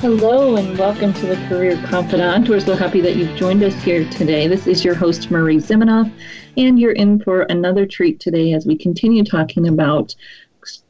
[0.00, 2.48] Hello and welcome to the Career Confidante.
[2.48, 4.46] We're so happy that you've joined us here today.
[4.46, 6.10] This is your host, Marie Zimenoff,
[6.56, 10.14] and you're in for another treat today as we continue talking about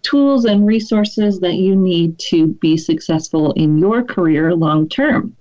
[0.02, 5.36] tools and resources that you need to be successful in your career long term.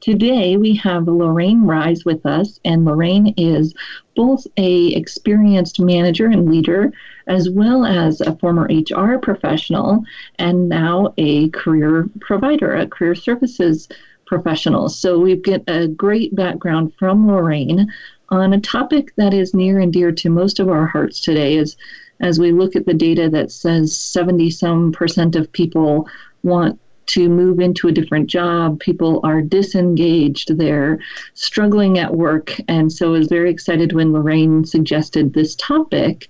[0.00, 3.74] Today we have Lorraine Rise with us, and Lorraine is
[4.14, 6.92] both a experienced manager and leader,
[7.28, 10.02] as well as a former HR professional,
[10.38, 13.88] and now a career provider, a career services
[14.26, 14.88] professional.
[14.88, 17.92] So we get a great background from Lorraine
[18.30, 21.58] on a topic that is near and dear to most of our hearts today.
[21.58, 21.76] As
[22.20, 26.08] as we look at the data that says 70 some percent of people
[26.42, 28.78] want to move into a different job.
[28.80, 30.98] People are disengaged, they're
[31.34, 32.54] struggling at work.
[32.68, 36.28] And so I was very excited when Lorraine suggested this topic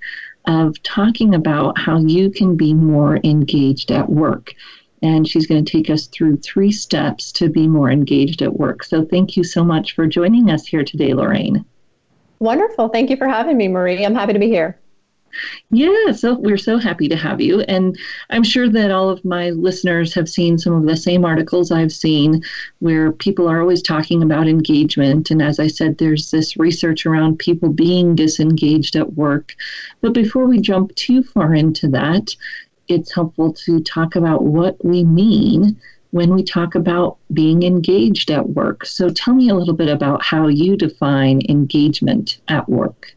[0.48, 4.54] of talking about how you can be more engaged at work.
[5.02, 8.82] And she's going to take us through three steps to be more engaged at work.
[8.82, 11.64] So thank you so much for joining us here today, Lorraine.
[12.40, 12.88] Wonderful.
[12.88, 14.04] Thank you for having me, Marie.
[14.04, 14.78] I'm happy to be here.
[15.70, 17.60] Yeah, so we're so happy to have you.
[17.62, 17.98] And
[18.30, 21.92] I'm sure that all of my listeners have seen some of the same articles I've
[21.92, 22.42] seen
[22.80, 25.30] where people are always talking about engagement.
[25.30, 29.54] And as I said, there's this research around people being disengaged at work.
[30.00, 32.34] But before we jump too far into that,
[32.88, 35.78] it's helpful to talk about what we mean
[36.10, 38.86] when we talk about being engaged at work.
[38.86, 43.14] So tell me a little bit about how you define engagement at work.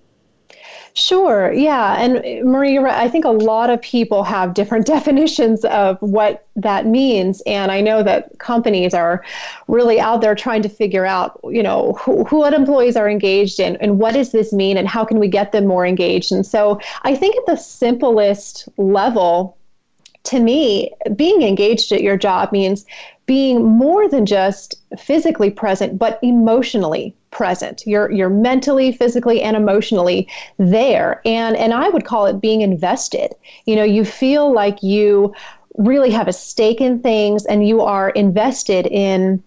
[0.93, 1.53] Sure.
[1.53, 1.95] Yeah.
[2.01, 6.85] And eh, Marie, I think a lot of people have different definitions of what that
[6.85, 7.41] means.
[7.45, 9.23] And I know that companies are
[9.67, 13.59] really out there trying to figure out, you know, who, who what employees are engaged
[13.59, 16.31] in and what does this mean and how can we get them more engaged.
[16.31, 19.57] And so I think at the simplest level,
[20.23, 22.85] to me, being engaged at your job means
[23.25, 27.83] being more than just physically present, but emotionally present.
[27.85, 30.27] You're you're mentally, physically, and emotionally
[30.57, 31.21] there.
[31.25, 33.33] And and I would call it being invested.
[33.65, 35.33] You know, you feel like you
[35.77, 39.41] really have a stake in things and you are invested in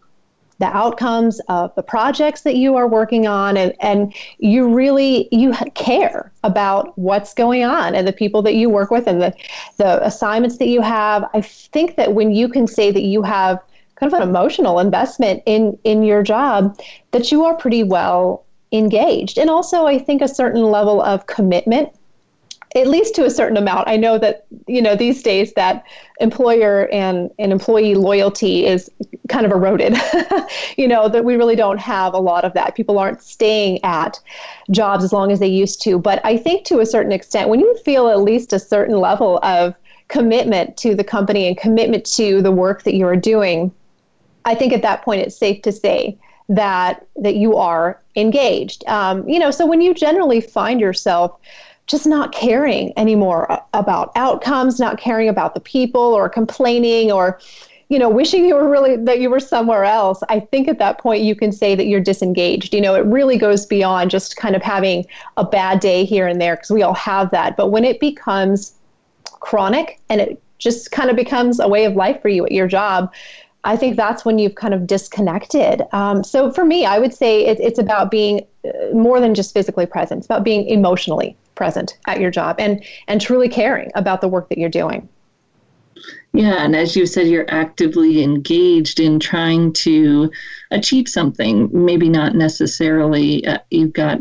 [0.58, 5.52] the outcomes of the projects that you are working on and, and you really you
[5.74, 9.34] care about what's going on and the people that you work with and the,
[9.78, 13.60] the assignments that you have i think that when you can say that you have
[13.96, 16.78] kind of an emotional investment in in your job
[17.12, 19.38] that you are pretty well engaged.
[19.38, 21.90] And also i think a certain level of commitment
[22.74, 23.88] at least to a certain amount.
[23.88, 25.84] I know that you know these days that
[26.20, 28.90] employer and, and employee loyalty is
[29.28, 29.96] kind of eroded.
[30.76, 32.74] You know that we really don't have a lot of that.
[32.74, 34.20] People aren't staying at
[34.70, 35.98] jobs as long as they used to.
[35.98, 39.38] But i think to a certain extent when you feel at least a certain level
[39.42, 39.74] of
[40.08, 43.72] commitment to the company and commitment to the work that you are doing
[44.44, 46.18] I think at that point it's safe to say
[46.48, 48.86] that that you are engaged.
[48.86, 51.38] Um, you know, so when you generally find yourself
[51.86, 57.38] just not caring anymore about outcomes, not caring about the people, or complaining, or
[57.88, 60.22] you know, wishing you were really that you were somewhere else.
[60.28, 62.74] I think at that point you can say that you're disengaged.
[62.74, 65.06] You know, it really goes beyond just kind of having
[65.36, 67.56] a bad day here and there because we all have that.
[67.56, 68.74] But when it becomes
[69.40, 72.66] chronic and it just kind of becomes a way of life for you at your
[72.66, 73.12] job,
[73.64, 75.82] I think that's when you've kind of disconnected.
[75.92, 79.54] Um, so for me, I would say it, it's about being uh, more than just
[79.54, 80.18] physically present.
[80.18, 84.48] It's about being emotionally present at your job and and truly caring about the work
[84.48, 85.08] that you're doing.
[86.32, 90.30] Yeah, and as you said, you're actively engaged in trying to
[90.70, 91.70] achieve something.
[91.72, 94.18] Maybe not necessarily uh, you've got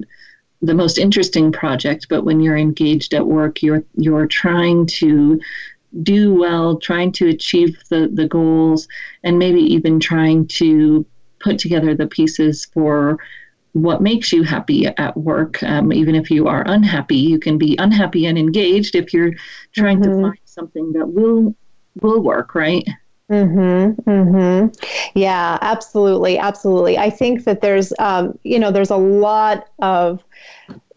[0.62, 5.39] the most interesting project, but when you're engaged at work, you're you're trying to
[6.01, 8.87] do well, trying to achieve the, the goals,
[9.23, 11.05] and maybe even trying to
[11.39, 13.19] put together the pieces for
[13.73, 15.61] what makes you happy at work.
[15.63, 19.33] Um, even if you are unhappy, you can be unhappy and engaged if you're
[19.73, 20.21] trying mm-hmm.
[20.21, 21.55] to find something that will
[22.01, 22.87] will work, right?
[23.31, 23.95] Mhm.
[24.03, 24.75] Mhm.
[25.15, 26.97] Yeah, absolutely, absolutely.
[26.97, 30.23] I think that there's um, you know, there's a lot of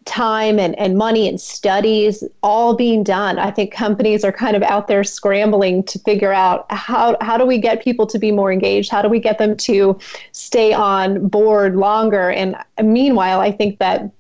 [0.07, 3.39] time and, and money and studies all being done.
[3.39, 7.45] I think companies are kind of out there scrambling to figure out how, how do
[7.45, 8.91] we get people to be more engaged?
[8.91, 9.99] How do we get them to
[10.33, 12.31] stay on board longer?
[12.31, 14.11] And meanwhile, I think that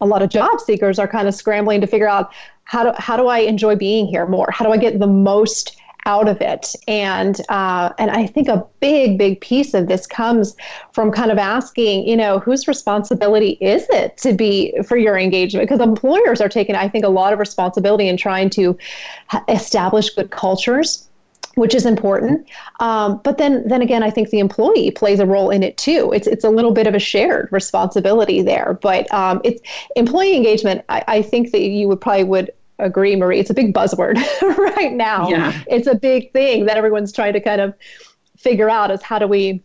[0.00, 2.32] a lot of job seekers are kind of scrambling to figure out
[2.64, 4.50] how do, how do I enjoy being here more?
[4.50, 6.74] How do I get the most out of it.
[6.86, 10.56] And uh, and I think a big big piece of this comes
[10.92, 15.68] from kind of asking, you know, whose responsibility is it to be for your engagement?
[15.68, 18.76] Because employers are taking, I think, a lot of responsibility in trying to
[19.48, 21.08] establish good cultures
[21.58, 22.48] which is important.
[22.78, 26.12] Um, but then, then again, I think the employee plays a role in it too.
[26.12, 28.78] It's it's a little bit of a shared responsibility there.
[28.80, 29.60] But um, it's
[29.96, 30.84] employee engagement.
[30.88, 33.40] I, I think that you would probably would agree, Marie.
[33.40, 34.16] It's a big buzzword
[34.58, 35.28] right now.
[35.28, 35.60] Yeah.
[35.66, 37.74] It's a big thing that everyone's trying to kind of
[38.36, 39.62] figure out is how do we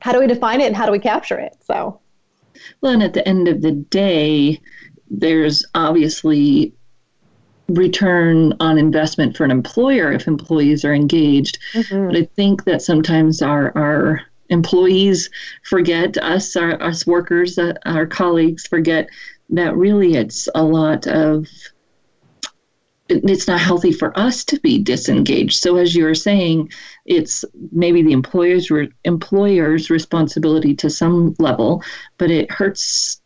[0.00, 1.56] how do we define it and how do we capture it?
[1.66, 2.00] So
[2.80, 4.60] well and at the end of the day,
[5.10, 6.72] there's obviously
[7.68, 11.58] return on investment for an employer if employees are engaged.
[11.72, 12.06] Mm-hmm.
[12.08, 15.30] But I think that sometimes our our employees
[15.62, 19.08] forget us our us workers uh, our colleagues forget
[19.48, 21.46] that really it's a lot of
[23.24, 25.60] it's not healthy for us to be disengaged.
[25.60, 26.70] So as you were saying,
[27.06, 31.82] it's maybe the employer's re- employer's responsibility to some level,
[32.18, 33.20] but it hurts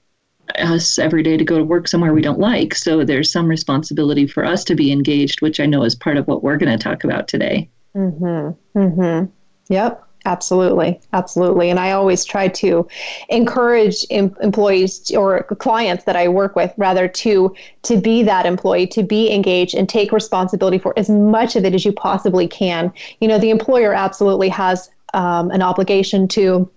[0.59, 2.75] us every day to go to work somewhere we don't like.
[2.75, 6.27] So there's some responsibility for us to be engaged, which I know is part of
[6.27, 7.69] what we're going to talk about today.
[7.97, 8.57] Mhm.
[8.77, 9.29] Mhm.
[9.69, 10.06] Yep.
[10.27, 11.71] Absolutely, absolutely.
[11.71, 12.87] And I always try to
[13.29, 18.89] encourage em- employees or clients that I work with, rather, to to be that employee,
[18.89, 22.93] to be engaged and take responsibility for as much of it as you possibly can.
[23.21, 26.69] You know, the employer absolutely has um, an obligation to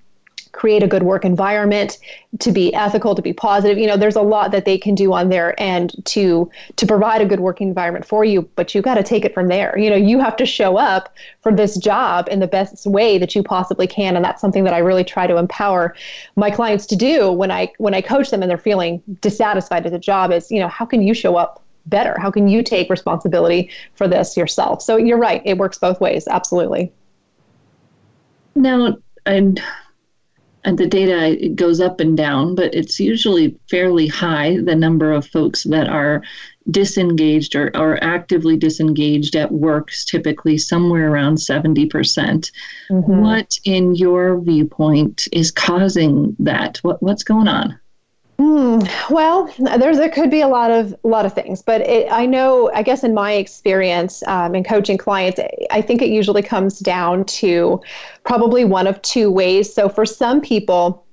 [0.60, 2.00] create a good work environment,
[2.40, 3.78] to be ethical, to be positive.
[3.78, 7.22] You know, there's a lot that they can do on their end to to provide
[7.22, 9.78] a good working environment for you, but you got to take it from there.
[9.78, 13.34] You know, you have to show up for this job in the best way that
[13.36, 15.96] you possibly can, and that's something that I really try to empower
[16.36, 19.94] my clients to do when I when I coach them and they're feeling dissatisfied at
[19.94, 22.20] the job is, you know, how can you show up better?
[22.20, 24.82] How can you take responsibility for this yourself?
[24.82, 26.92] So you're right, it works both ways, absolutely.
[28.56, 29.62] Now, and
[30.70, 35.26] and the data goes up and down, but it's usually fairly high, the number of
[35.26, 36.22] folks that are
[36.70, 41.90] disengaged or, or actively disengaged at works, typically somewhere around 70%.
[41.90, 42.52] percent
[42.92, 46.78] mm hmm What, in your viewpoint, is causing that?
[46.84, 47.80] What, what's going on?
[48.40, 52.10] Mm, well, there's there could be a lot of a lot of things, but it,
[52.10, 55.42] I know I guess in my experience um, in coaching clients,
[55.72, 57.82] I think it usually comes down to
[58.24, 59.74] probably one of two ways.
[59.74, 61.06] So for some people,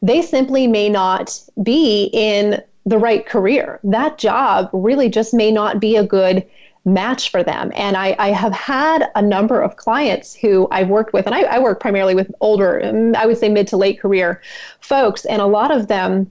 [0.00, 3.78] they simply may not be in the right career.
[3.84, 6.46] That job really just may not be a good
[6.84, 7.72] match for them.
[7.74, 11.42] And I, I, have had a number of clients who I've worked with, and I,
[11.42, 14.40] I, work primarily with older, mm, I would say mid to late career
[14.80, 16.30] folks, and a lot of them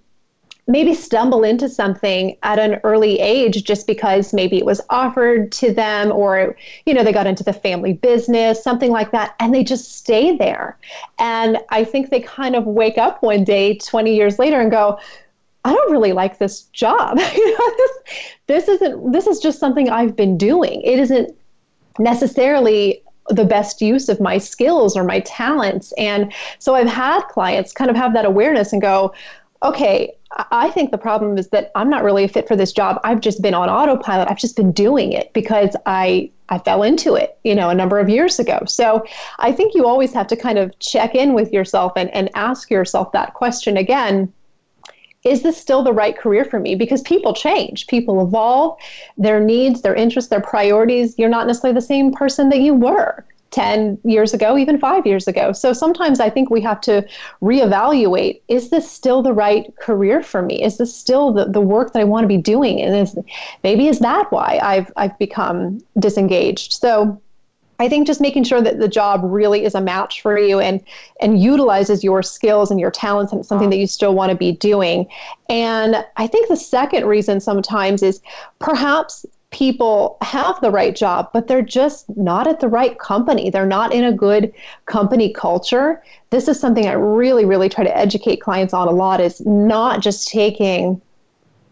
[0.69, 5.73] maybe stumble into something at an early age just because maybe it was offered to
[5.73, 6.55] them or
[6.85, 10.37] you know they got into the family business something like that and they just stay
[10.37, 10.77] there
[11.17, 14.99] and i think they kind of wake up one day 20 years later and go
[15.65, 17.17] I don't really like this job.
[17.17, 17.91] this,
[18.47, 20.81] this isn't this is just something I've been doing.
[20.81, 21.35] It isn't
[21.97, 25.93] necessarily the best use of my skills or my talents.
[25.97, 29.13] And so I've had clients kind of have that awareness and go,
[29.61, 30.15] okay,
[30.51, 32.99] I think the problem is that I'm not really a fit for this job.
[33.03, 34.29] I've just been on autopilot.
[34.29, 37.99] I've just been doing it because I I fell into it, you know, a number
[37.99, 38.63] of years ago.
[38.65, 39.05] So
[39.37, 42.71] I think you always have to kind of check in with yourself and, and ask
[42.71, 44.33] yourself that question again
[45.23, 46.75] is this still the right career for me?
[46.75, 48.77] Because people change, people evolve,
[49.17, 51.17] their needs, their interests, their priorities.
[51.17, 55.27] You're not necessarily the same person that you were 10 years ago, even five years
[55.27, 55.51] ago.
[55.51, 57.05] So sometimes I think we have to
[57.41, 60.63] reevaluate is this still the right career for me?
[60.63, 62.81] Is this still the, the work that I want to be doing?
[62.81, 63.17] And is,
[63.63, 66.73] maybe is that why I've, I've become disengaged?
[66.73, 67.21] So
[67.79, 70.83] I think just making sure that the job really is a match for you and
[71.21, 74.51] and utilizes your skills and your talents and something that you still want to be
[74.51, 75.07] doing.
[75.49, 78.21] And I think the second reason sometimes is
[78.59, 83.49] perhaps people have the right job, but they're just not at the right company.
[83.49, 84.53] They're not in a good
[84.85, 86.03] company culture.
[86.29, 90.01] This is something I really, really try to educate clients on a lot is not
[90.01, 91.01] just taking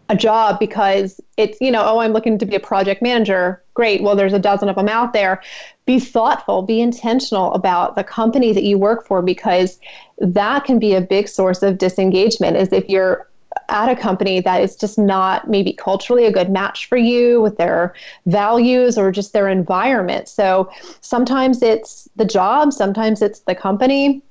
[0.08, 3.62] a job because it's, you know, oh, I'm looking to be a project manager.
[3.74, 4.02] Great.
[4.02, 5.42] Well, there's a dozen of them out there.
[5.84, 9.78] Be thoughtful, be intentional about the company that you work for because
[10.18, 13.28] that can be a big source of disengagement is if you're
[13.68, 17.56] at a company that is just not maybe culturally a good match for you with
[17.56, 17.94] their
[18.26, 20.28] values or just their environment.
[20.28, 24.22] So sometimes it's the job, sometimes it's the company.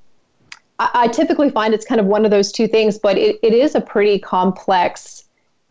[0.80, 3.74] I, typically find it's kind of one of those two things, but it, it is
[3.74, 5.24] a pretty complex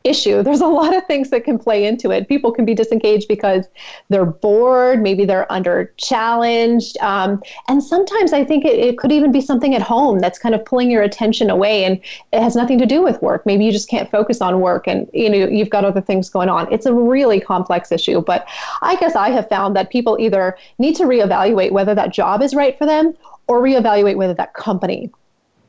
[0.07, 0.43] issue.
[0.43, 2.27] There's a lot of things that can play into it.
[2.27, 3.67] People can be disengaged because
[4.09, 6.97] they're bored, maybe they're under challenged.
[6.99, 10.55] Um, and sometimes I think it, it, could even be something at home that's kind
[10.55, 11.99] of pulling your attention away and
[12.31, 13.45] it has nothing to do with work.
[13.45, 16.49] Maybe you just can't focus on work and you know you've got other things going
[16.49, 16.71] on.
[16.71, 18.47] It's a really complex issue, but
[18.81, 22.55] I guess I have found that people either need to reevaluate whether that job is
[22.55, 23.13] right for them
[23.47, 25.11] or reevaluate whether that company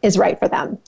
[0.02, 0.78] is right for them.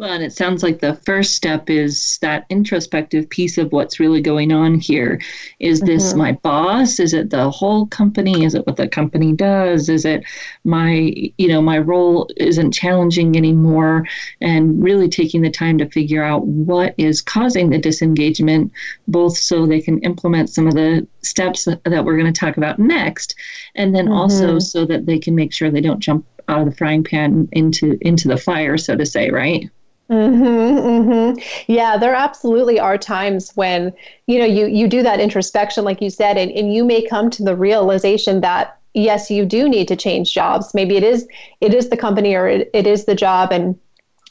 [0.00, 4.22] Well, and it sounds like the first step is that introspective piece of what's really
[4.22, 5.20] going on here.
[5.58, 6.18] Is this mm-hmm.
[6.18, 6.98] my boss?
[6.98, 8.44] Is it the whole company?
[8.44, 9.90] Is it what the company does?
[9.90, 10.24] Is it
[10.64, 14.06] my, you know, my role isn't challenging anymore?
[14.40, 18.72] And really taking the time to figure out what is causing the disengagement,
[19.06, 22.78] both so they can implement some of the steps that we're going to talk about
[22.78, 23.34] next,
[23.74, 24.14] and then mm-hmm.
[24.14, 27.50] also so that they can make sure they don't jump out of the frying pan
[27.52, 29.68] into into the fire, so to say, right?
[30.10, 31.38] Mm-hmm, mm-hmm.
[31.68, 33.92] Yeah, there absolutely are times when
[34.26, 37.30] you know you you do that introspection, like you said, and, and you may come
[37.30, 40.74] to the realization that yes, you do need to change jobs.
[40.74, 41.28] Maybe it is
[41.60, 43.78] it is the company or it, it is the job, and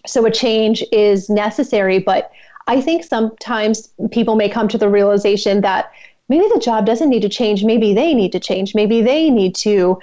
[0.06, 2.00] so a change is necessary.
[2.00, 2.30] But
[2.68, 5.92] I think sometimes people may come to the realization that
[6.28, 7.64] maybe the job doesn't need to change.
[7.64, 8.76] Maybe they need to change.
[8.76, 10.00] Maybe they need to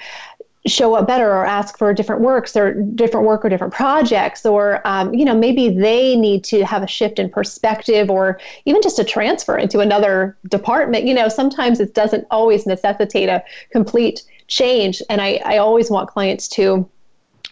[0.66, 4.87] show up better or ask for different works or different work or different projects or
[4.87, 8.99] um, you know maybe they need to have a shift in perspective or even just
[8.99, 15.02] a transfer into another department you know sometimes it doesn't always necessitate a complete change
[15.08, 16.88] and i, I always want clients to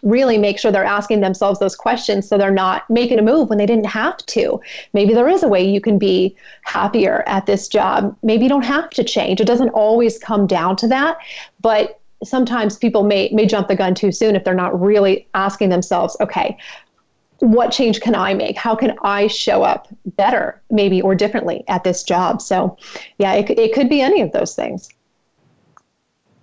[0.04, 3.59] really make sure they're asking themselves those questions so they're not making a move when
[3.59, 4.61] they didn't have to.
[4.92, 8.14] Maybe there is a way you can be happier at this job.
[8.23, 9.40] Maybe you don't have to change.
[9.40, 11.16] It doesn't always come down to that,
[11.62, 15.69] but sometimes people may may jump the gun too soon if they're not really asking
[15.69, 16.57] themselves, okay,
[17.38, 18.57] what change can I make?
[18.57, 22.40] How can I show up better, maybe or differently at this job?
[22.40, 22.76] So,
[23.19, 24.88] yeah, it, it could be any of those things.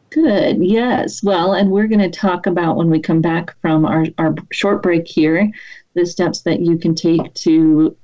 [0.09, 1.23] Good, yes.
[1.23, 4.83] Well, and we're going to talk about when we come back from our, our short
[4.83, 5.49] break here
[5.93, 7.95] the steps that you can take to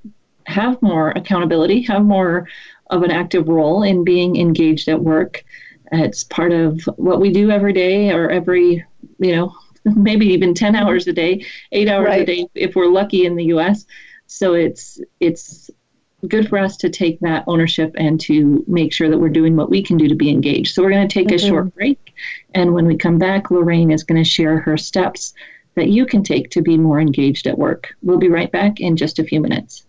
[0.45, 2.47] have more accountability, have more
[2.89, 5.43] of an active role in being engaged at work.
[5.91, 8.85] It's part of what we do every day or every,
[9.19, 12.21] you know, maybe even 10 hours a day, eight hours right.
[12.21, 13.85] a day if we're lucky in the US.
[14.27, 15.69] So it's it's
[16.27, 19.69] good for us to take that ownership and to make sure that we're doing what
[19.69, 20.73] we can do to be engaged.
[20.73, 21.45] So we're going to take mm-hmm.
[21.45, 22.13] a short break.
[22.53, 25.33] And when we come back, Lorraine is going to share her steps
[25.75, 27.93] that you can take to be more engaged at work.
[28.01, 29.85] We'll be right back in just a few minutes.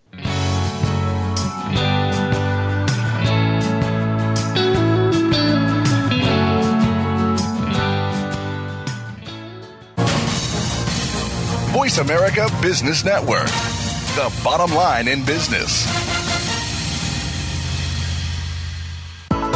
[11.89, 13.47] Voice America Business Network,
[14.13, 15.87] the bottom line in business.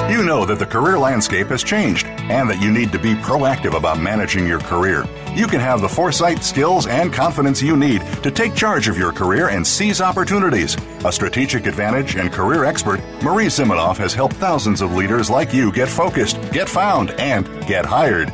[0.10, 3.78] You know that the career landscape has changed and that you need to be proactive
[3.78, 5.06] about managing your career.
[5.36, 9.12] You can have the foresight, skills, and confidence you need to take charge of your
[9.12, 10.76] career and seize opportunities.
[11.06, 15.72] A strategic advantage and career expert, Marie Zimenoff has helped thousands of leaders like you
[15.72, 18.34] get focused, get found, and get hired.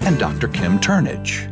[0.00, 0.48] and Dr.
[0.48, 1.51] Kim Turnage.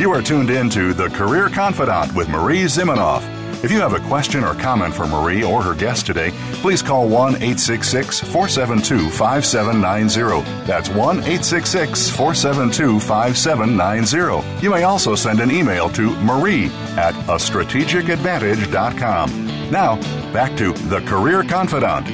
[0.00, 3.35] You are tuned in to The Career Confidante with Marie Zimenoff.
[3.66, 6.30] If you have a question or comment for Marie or her guest today,
[6.62, 10.48] please call 1 866 472 5790.
[10.64, 14.62] That's 1 866 472 5790.
[14.62, 19.70] You may also send an email to marie at a strategic strategicadvantage.com.
[19.72, 19.96] Now,
[20.32, 22.06] back to The Career Confidante.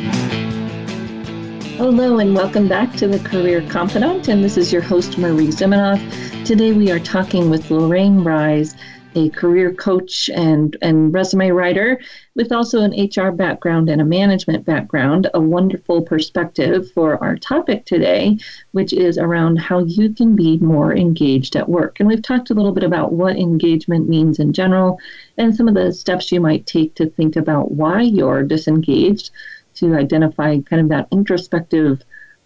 [1.76, 4.32] Hello, and welcome back to The Career Confidante.
[4.32, 6.00] And this is your host, Marie Zimenoff.
[6.47, 8.75] Today we are talking with Lorraine Rise
[9.14, 12.00] a career coach and, and resume writer
[12.35, 17.85] with also an HR background and a management background, a wonderful perspective for our topic
[17.85, 18.38] today,
[18.73, 22.00] which is around how you can be more engaged at work.
[22.00, 24.99] And we've talked a little bit about what engagement means in general
[25.37, 29.31] and some of the steps you might take to think about why you're disengaged,
[29.75, 32.02] to identify kind of that introspective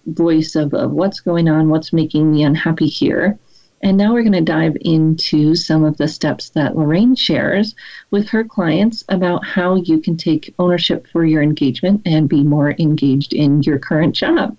[0.06, 3.38] voice of, of what's going on, what's making me unhappy here.
[3.82, 7.74] And now we're going to dive into some of the steps that Lorraine shares
[8.10, 12.74] with her clients about how you can take ownership for your engagement and be more
[12.78, 14.56] engaged in your current job.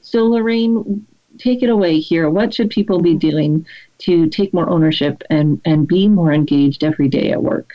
[0.00, 1.06] So, Lorraine,
[1.38, 2.28] take it away here.
[2.28, 3.66] What should people be doing
[3.98, 7.72] to take more ownership and, and be more engaged every day at work?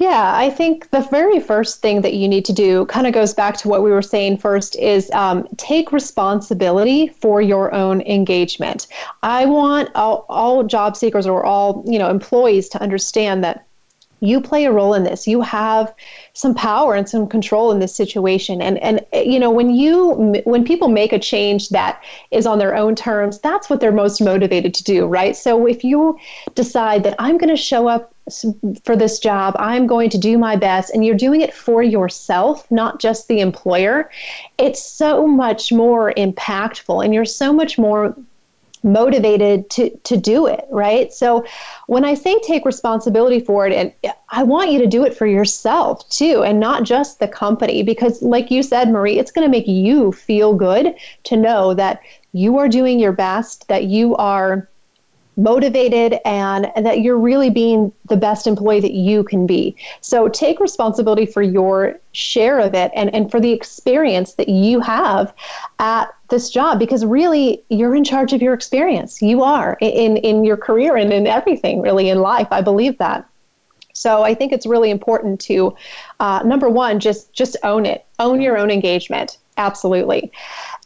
[0.00, 3.34] Yeah, I think the very first thing that you need to do kind of goes
[3.34, 8.86] back to what we were saying first is um, take responsibility for your own engagement.
[9.22, 13.66] I want all, all job seekers or all you know employees to understand that
[14.20, 15.26] you play a role in this.
[15.26, 15.94] You have
[16.32, 18.62] some power and some control in this situation.
[18.62, 22.74] And and you know when you when people make a change that is on their
[22.74, 25.36] own terms, that's what they're most motivated to do, right?
[25.36, 26.18] So if you
[26.54, 28.14] decide that I'm going to show up
[28.84, 29.54] for this job.
[29.58, 30.92] I'm going to do my best.
[30.92, 34.10] And you're doing it for yourself, not just the employer.
[34.58, 38.16] It's so much more impactful and you're so much more
[38.82, 41.44] motivated to to do it right so
[41.86, 45.26] when i say take responsibility for it and i want you to do it for
[45.26, 49.50] yourself too and not just the company because like you said marie it's going to
[49.50, 52.00] make you feel good to know that
[52.32, 54.66] you are doing your best that you are
[55.42, 59.76] motivated and, and that you're really being the best employee that you can be.
[60.00, 64.80] So take responsibility for your share of it and, and for the experience that you
[64.80, 65.32] have
[65.78, 69.22] at this job because really you're in charge of your experience.
[69.22, 72.48] You are in, in your career and in everything really in life.
[72.50, 73.26] I believe that.
[73.92, 75.76] So I think it's really important to
[76.20, 78.06] uh, number one, just just own it.
[78.18, 79.36] Own your own engagement.
[79.56, 80.32] Absolutely.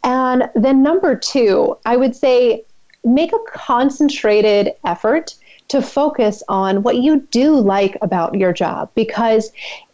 [0.03, 2.65] And then number two, I would say
[3.05, 5.35] make a concentrated effort
[5.67, 9.51] to focus on what you do like about your job because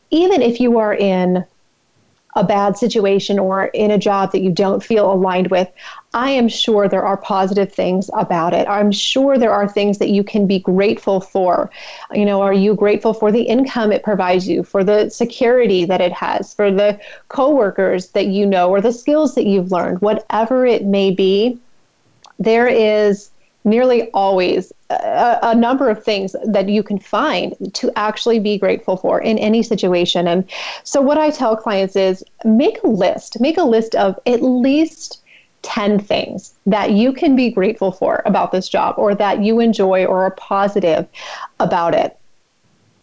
[0.10, 1.46] even if you are in
[2.36, 5.70] a bad situation or in a job that you don't feel aligned with,
[6.14, 8.68] I am sure there are positive things about it.
[8.68, 11.70] I'm sure there are things that you can be grateful for.
[12.14, 16.02] You know, are you grateful for the income it provides you, for the security that
[16.02, 20.66] it has, for the coworkers that you know, or the skills that you've learned, whatever
[20.66, 21.60] it may be?
[22.44, 23.30] There is
[23.64, 28.98] nearly always a, a, number of things that you can find to actually be grateful
[28.98, 30.28] for in any situation.
[30.28, 30.50] And
[30.84, 35.22] so, what I tell clients is make a list, make a list of at least
[35.62, 40.06] 10 things that you can be grateful for about this job or that you enjoy
[40.06, 41.08] or are positive
[41.60, 42.18] about it.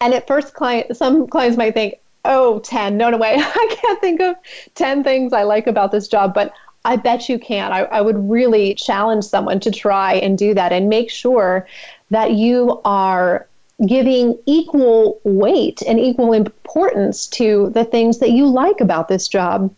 [0.00, 3.34] And at first, client, some clients might think, oh, 10, no, no way.
[3.38, 4.36] I can't think of
[4.74, 6.34] 10 things I like about this job.
[6.34, 6.52] But
[6.84, 7.72] I bet you can.
[7.72, 11.66] I, I would really challenge someone to try and do that and make sure
[12.10, 13.46] that you are
[13.86, 19.72] giving equal weight and equal importance to the things that you like about this job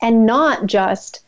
[0.00, 1.22] and not just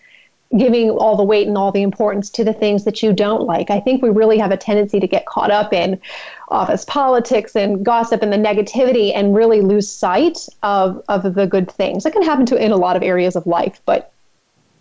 [0.56, 3.70] giving all the weight and all the importance to the things that you don't like.
[3.70, 6.00] I think we really have a tendency to get caught up in
[6.48, 11.70] office politics and gossip and the negativity and really lose sight of, of the good
[11.70, 12.04] things.
[12.04, 14.12] That can happen to in a lot of areas of life, but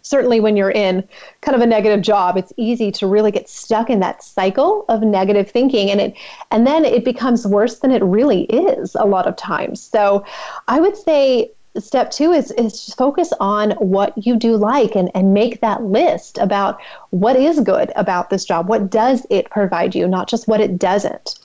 [0.08, 1.08] certainly when you're in
[1.42, 5.02] kind of a negative job it's easy to really get stuck in that cycle of
[5.02, 6.14] negative thinking and it
[6.52, 9.82] and then it becomes worse than it really is a lot of times.
[9.82, 10.26] So
[10.68, 15.34] i would say step two is is focus on what you do like and, and
[15.34, 16.80] make that list about
[17.12, 18.68] what is good about this job.
[18.68, 21.40] What does it provide you not just what it doesn't?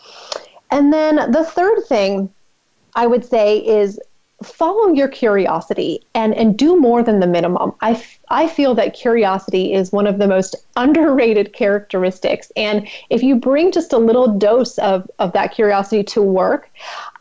[0.70, 2.30] And then the third thing
[2.94, 3.98] i would say is
[4.42, 7.72] follow your curiosity and, and do more than the minimum.
[7.80, 12.50] I, f- I feel that curiosity is one of the most underrated characteristics.
[12.56, 16.70] And if you bring just a little dose of, of that curiosity to work,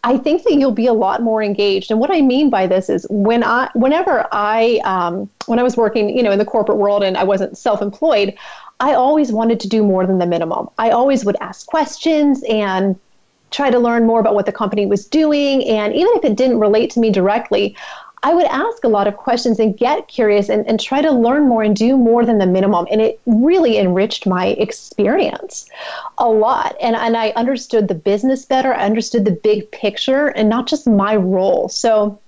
[0.04, 1.92] I think that you'll be a lot more engaged.
[1.92, 5.78] And what I mean by this is when I, whenever I, um, when I was
[5.78, 8.36] working, you know, in the corporate world and I wasn't self-employed,
[8.80, 10.70] I always wanted to do more than the minimum.
[10.80, 13.00] I always would ask questions and
[13.52, 15.64] try to learn more about what the company was doing.
[15.66, 17.76] And even if it didn't relate to me directly,
[18.24, 21.48] I would ask a lot of questions and get curious and, and try to learn
[21.48, 22.86] more and do more than the minimum.
[22.92, 25.68] And it really enriched my experience
[26.20, 26.76] a lot.
[26.80, 28.74] And, and I understood the business better.
[28.76, 31.68] I understood the big picture and not just my role.
[31.68, 32.20] So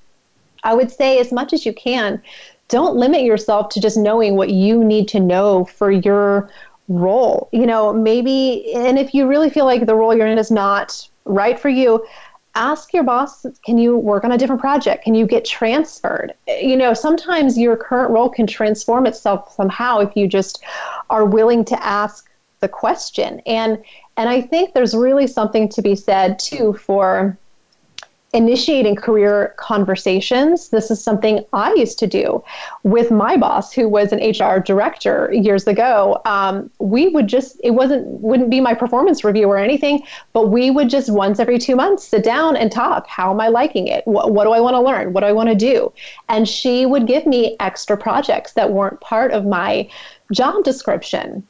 [0.64, 2.22] I would say, as much as you can,
[2.70, 6.50] don't limit yourself to just knowing what you need to know for your
[6.88, 7.50] role.
[7.52, 11.08] You know, maybe, and if you really feel like the role you're in is not
[11.26, 12.06] right for you,
[12.56, 15.04] ask your boss can you work on a different project?
[15.04, 16.34] Can you get transferred?
[16.48, 20.64] You know sometimes your current role can transform itself somehow if you just
[21.10, 23.42] are willing to ask the question.
[23.46, 23.84] And
[24.18, 27.38] and i think there's really something to be said too for
[28.34, 30.69] initiating career conversations.
[30.69, 32.43] This is something I used to do
[32.82, 36.19] with my boss, who was an HR director years ago.
[36.26, 40.72] Um, we would just, it wasn't, wouldn't be my performance review or anything, but we
[40.72, 43.08] would just once every two months sit down and talk.
[43.08, 44.06] How am I liking it?
[44.08, 45.13] What, what do I want to learn?
[45.13, 45.93] What do I want to do?
[46.28, 49.88] And she would give me extra projects that weren't part of my
[50.32, 51.48] job description.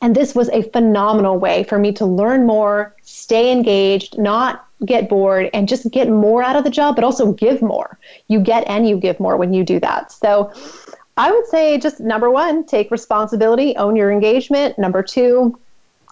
[0.00, 5.08] And this was a phenomenal way for me to learn more, stay engaged, not get
[5.08, 7.98] bored, and just get more out of the job, but also give more.
[8.28, 10.12] You get and you give more when you do that.
[10.12, 10.52] So
[11.16, 14.78] I would say just number one, take responsibility, own your engagement.
[14.78, 15.58] Number two,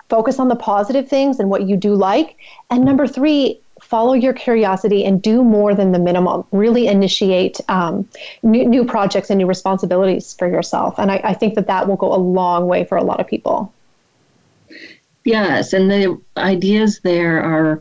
[0.09, 2.37] focus on the positive things and what you do like.
[2.71, 6.45] And number three, follow your curiosity and do more than the minimum.
[6.51, 8.09] Really initiate um,
[8.43, 10.99] new, new, projects and new responsibilities for yourself.
[10.99, 13.27] And I, I think that that will go a long way for a lot of
[13.27, 13.73] people.
[15.25, 17.81] Yes, and the ideas there are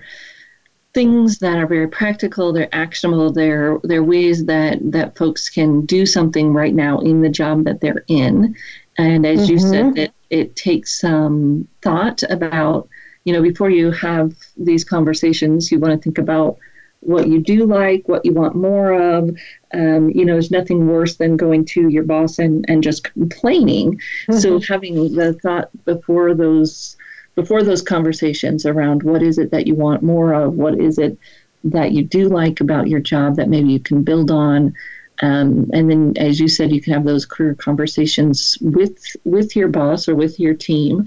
[0.96, 6.06] things that are very practical they're actionable they're they're ways that that folks can do
[6.06, 8.56] something right now in the job that they're in
[8.98, 9.52] and as mm-hmm.
[9.52, 9.98] you said mm-hmm.
[9.98, 12.88] it, it takes some thought about
[13.26, 16.58] you know before you have these conversations you want to think about
[17.02, 19.30] what you do like what you want more of
[19.74, 23.96] um, you know there's nothing worse than going to your boss and and just complaining
[23.96, 24.38] mm-hmm.
[24.38, 26.96] so having the thought before those
[27.36, 31.18] before those conversations around what is it that you want more of, what is it
[31.66, 34.74] that you do like about your job that maybe you can build on.
[35.22, 39.68] Um, and then, as you said, you can have those career conversations with with your
[39.68, 41.06] boss or with your team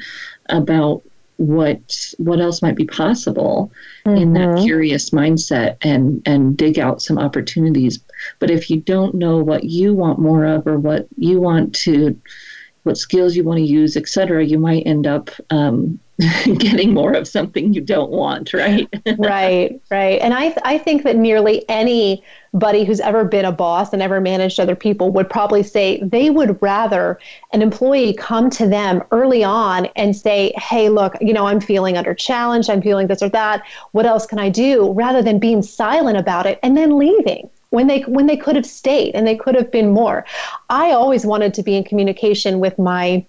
[0.49, 1.03] about
[1.37, 3.71] what what else might be possible
[4.05, 4.17] mm-hmm.
[4.17, 4.65] in that mm-hmm.
[4.65, 8.01] curious mindset and and dig out some opportunities.
[8.39, 12.19] But if you don't know what you want more of or what you want to
[12.85, 16.01] what skills you want to use, et cetera, you might end up um,
[16.59, 18.89] getting more of something you don't want, right?
[19.19, 20.21] right, right.
[20.21, 24.59] And I, I think that nearly anybody who's ever been a boss and ever managed
[24.59, 27.21] other people would probably say they would rather
[27.53, 31.97] an employee come to them early on and say, hey, look, you know, I'm feeling
[31.97, 33.63] under challenge, I'm feeling this or that.
[33.93, 34.93] What else can I do?
[34.93, 38.67] Rather than being silent about it and then leaving when they when they could have
[38.67, 40.25] stayed and they could have been more.
[40.69, 43.25] I always wanted to be in communication with my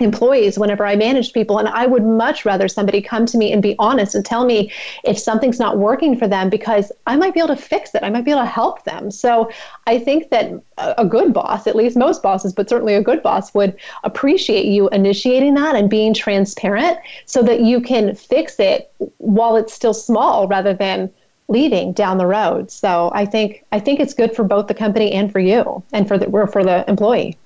[0.00, 1.58] employees whenever I managed people.
[1.58, 4.72] And I would much rather somebody come to me and be honest and tell me
[5.04, 8.02] if something's not working for them because I might be able to fix it.
[8.02, 9.10] I might be able to help them.
[9.10, 9.50] So
[9.86, 13.52] I think that a good boss, at least most bosses, but certainly a good boss,
[13.54, 19.56] would appreciate you initiating that and being transparent so that you can fix it while
[19.56, 21.10] it's still small rather than
[21.48, 22.70] leading down the road.
[22.70, 26.06] So I think I think it's good for both the company and for you and
[26.08, 27.36] for the for the employee.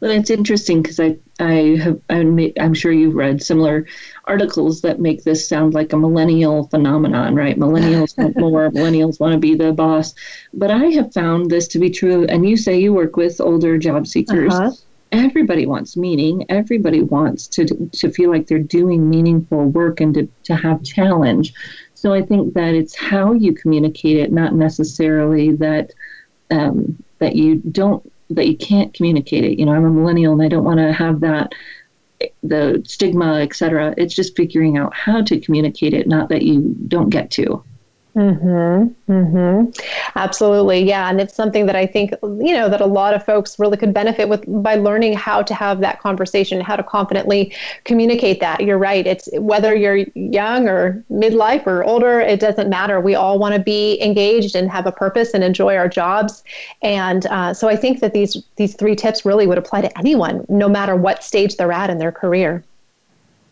[0.00, 3.86] Well, it's interesting because I I have I'm sure you've read similar
[4.24, 7.58] articles that make this sound like a millennial phenomenon, right?
[7.58, 10.14] Millennials want more, millennials want to be the boss.
[10.54, 12.24] But I have found this to be true.
[12.26, 14.54] And you say you work with older job seekers.
[14.54, 14.72] Uh-huh.
[15.12, 16.46] Everybody wants meaning.
[16.48, 21.52] Everybody wants to to feel like they're doing meaningful work and to, to have challenge.
[21.94, 25.92] So I think that it's how you communicate it, not necessarily that
[26.50, 29.58] um, that you don't that you can't communicate it.
[29.58, 31.52] You know, I'm a millennial and I don't want to have that
[32.42, 33.94] the stigma, etc.
[33.96, 37.64] It's just figuring out how to communicate it, not that you don't get to.
[38.16, 38.92] Mhm.
[39.08, 39.80] Mhm.
[40.16, 43.56] Absolutely, yeah, and it's something that I think you know that a lot of folks
[43.56, 47.52] really could benefit with by learning how to have that conversation, how to confidently
[47.84, 48.62] communicate that.
[48.62, 49.06] You're right.
[49.06, 53.00] It's whether you're young or midlife or older, it doesn't matter.
[53.00, 56.42] We all want to be engaged and have a purpose and enjoy our jobs,
[56.82, 60.44] and uh, so I think that these these three tips really would apply to anyone,
[60.48, 62.64] no matter what stage they're at in their career.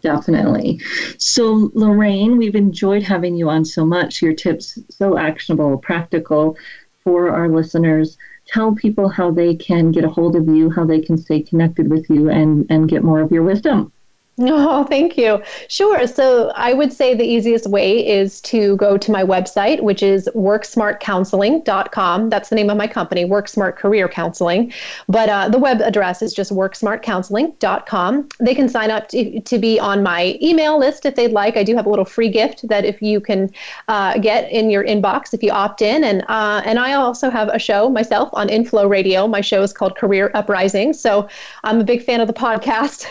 [0.00, 0.80] Definitely.
[1.18, 4.22] So, Lorraine, we've enjoyed having you on so much.
[4.22, 6.56] Your tips so actionable, practical
[7.02, 8.16] for our listeners.
[8.46, 11.90] Tell people how they can get a hold of you, how they can stay connected
[11.90, 13.92] with you, and, and get more of your wisdom.
[14.40, 15.42] Oh, thank you.
[15.66, 16.06] Sure.
[16.06, 20.28] So I would say the easiest way is to go to my website, which is
[20.32, 22.28] worksmartcounseling.com.
[22.30, 24.72] That's the name of my company, WorkSmart Career Counseling.
[25.08, 28.28] But uh, the web address is just worksmartcounseling.com.
[28.38, 31.56] They can sign up to, to be on my email list if they'd like.
[31.56, 33.50] I do have a little free gift that if you can
[33.88, 36.04] uh, get in your inbox if you opt in.
[36.04, 39.26] And, uh, and I also have a show myself on Inflow Radio.
[39.26, 40.92] My show is called Career Uprising.
[40.92, 41.28] So
[41.64, 43.04] I'm a big fan of the podcast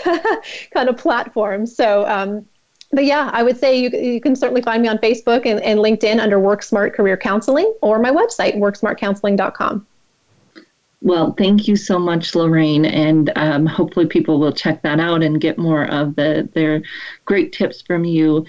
[0.71, 1.75] kind of platform platforms.
[1.75, 2.45] So, um,
[2.91, 5.79] but yeah, I would say you, you can certainly find me on Facebook and, and
[5.79, 9.85] LinkedIn under Work Smart Career Counseling or my website, worksmartcounseling.com.
[11.01, 15.41] Well, thank you so much, Lorraine, and um, hopefully people will check that out and
[15.41, 16.81] get more of the their
[17.25, 18.45] great tips from you.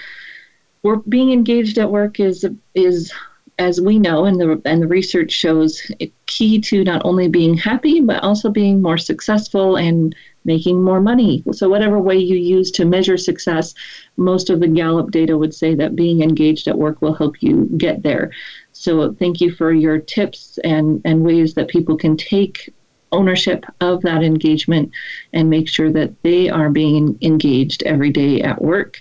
[0.82, 3.12] Work, being engaged at work is is
[3.58, 5.90] as we know and the and the research shows
[6.26, 10.14] key to not only being happy but also being more successful and
[10.48, 11.44] making more money.
[11.52, 13.74] So, whatever way you use to measure success,
[14.16, 17.68] most of the Gallup data would say that being engaged at work will help you
[17.76, 18.30] get there.
[18.72, 22.72] So, thank you for your tips and, and ways that people can take
[23.12, 24.90] ownership of that engagement
[25.32, 29.00] and make sure that they are being engaged every day at work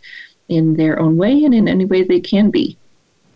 [0.49, 2.77] in their own way and in any way they can be.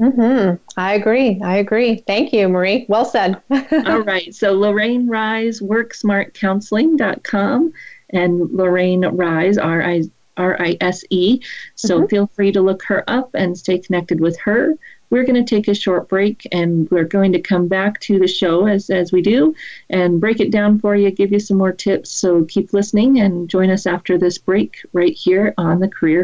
[0.01, 0.55] Mm-hmm.
[0.77, 1.39] I agree.
[1.43, 1.97] I agree.
[2.07, 2.87] Thank you, Marie.
[2.89, 3.39] Well said.
[3.51, 4.33] All right.
[4.33, 7.73] So Lorraine Rise, worksmartcounseling.com
[8.09, 10.01] and Lorraine Rise, R I
[10.37, 11.39] R I S E.
[11.75, 12.07] So mm-hmm.
[12.07, 14.75] feel free to look her up and stay connected with her.
[15.11, 18.29] We're going to take a short break and we're going to come back to the
[18.29, 19.53] show as, as we do
[19.89, 22.09] and break it down for you, give you some more tips.
[22.09, 26.23] So keep listening and join us after this break right here on the Career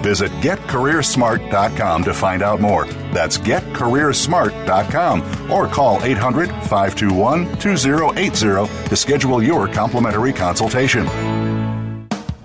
[0.00, 2.86] Visit getcareersmart.com to find out more.
[3.12, 11.06] That's getcareersmart.com or call 800 521 2080 to schedule your complimentary consultation.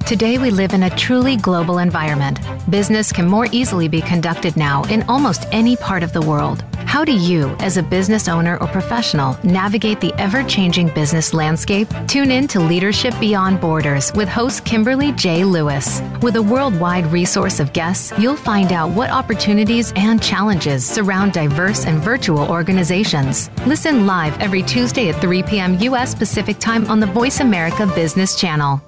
[0.05, 2.39] Today, we live in a truly global environment.
[2.69, 6.63] Business can more easily be conducted now in almost any part of the world.
[6.95, 11.89] How do you, as a business owner or professional, navigate the ever changing business landscape?
[12.07, 15.43] Tune in to Leadership Beyond Borders with host Kimberly J.
[15.43, 16.01] Lewis.
[16.21, 21.85] With a worldwide resource of guests, you'll find out what opportunities and challenges surround diverse
[21.85, 23.49] and virtual organizations.
[23.67, 25.77] Listen live every Tuesday at 3 p.m.
[25.79, 26.15] U.S.
[26.15, 28.81] Pacific Time on the Voice America Business Channel.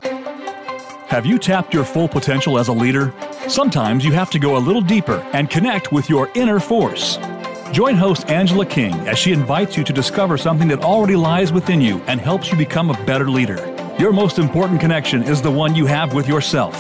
[1.10, 3.14] Have you tapped your full potential as a leader?
[3.50, 7.18] Sometimes you have to go a little deeper and connect with your inner force.
[7.72, 11.82] Join host Angela King as she invites you to discover something that already lies within
[11.82, 13.58] you and helps you become a better leader.
[14.00, 16.76] Your most important connection is the one you have with yourself.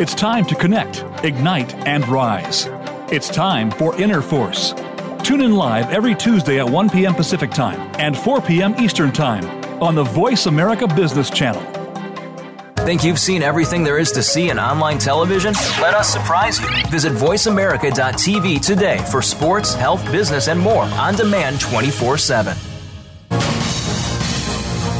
[0.00, 2.66] It's time to connect, ignite, and rise.
[3.10, 4.74] It's time for Inner Force.
[5.22, 7.14] Tune in live every Tuesday at 1 p.m.
[7.14, 8.74] Pacific Time and 4 p.m.
[8.80, 9.44] Eastern Time
[9.82, 11.81] on the Voice America Business Channel.
[12.84, 15.52] Think you've seen everything there is to see in online television?
[15.80, 16.66] Let us surprise you.
[16.90, 22.56] Visit VoiceAmerica.tv today for sports, health, business, and more on demand 24 7.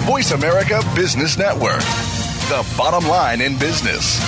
[0.07, 1.81] Voice America Business Network,
[2.49, 4.21] the bottom line in business.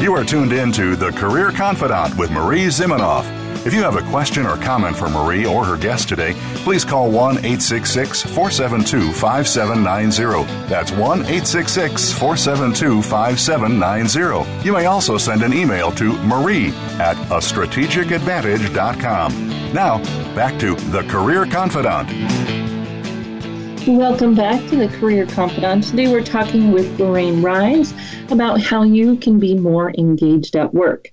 [0.00, 3.45] You are tuned in to The Career Confidante with Marie Zimenoff.
[3.66, 7.10] If you have a question or comment for Marie or her guest today, please call
[7.10, 10.68] 1 866 472 5790.
[10.68, 14.64] That's 1 866 472 5790.
[14.64, 16.68] You may also send an email to marie
[17.00, 19.72] at a strategicadvantage.com.
[19.72, 19.98] Now,
[20.36, 22.12] back to The Career Confidante.
[23.88, 25.90] Welcome back to the Career Confidante.
[25.90, 27.92] Today we're talking with Lorraine Rise
[28.30, 31.10] about how you can be more engaged at work.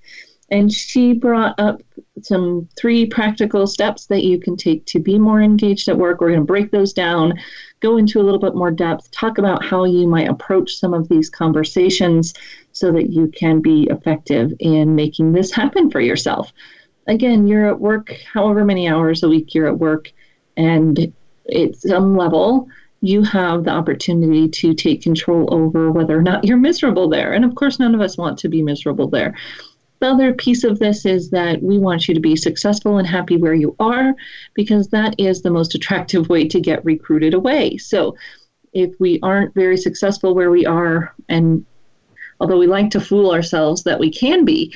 [0.50, 1.80] And she brought up
[2.24, 6.20] some three practical steps that you can take to be more engaged at work.
[6.20, 7.34] We're going to break those down,
[7.80, 11.08] go into a little bit more depth, talk about how you might approach some of
[11.08, 12.34] these conversations
[12.72, 16.52] so that you can be effective in making this happen for yourself.
[17.06, 20.10] Again, you're at work however many hours a week you're at work,
[20.56, 21.12] and
[21.54, 22.68] at some level,
[23.02, 27.34] you have the opportunity to take control over whether or not you're miserable there.
[27.34, 29.36] And of course, none of us want to be miserable there.
[30.00, 33.36] The other piece of this is that we want you to be successful and happy
[33.36, 34.14] where you are
[34.54, 37.78] because that is the most attractive way to get recruited away.
[37.78, 38.16] So
[38.72, 41.64] if we aren't very successful where we are, and
[42.40, 44.74] although we like to fool ourselves that we can be,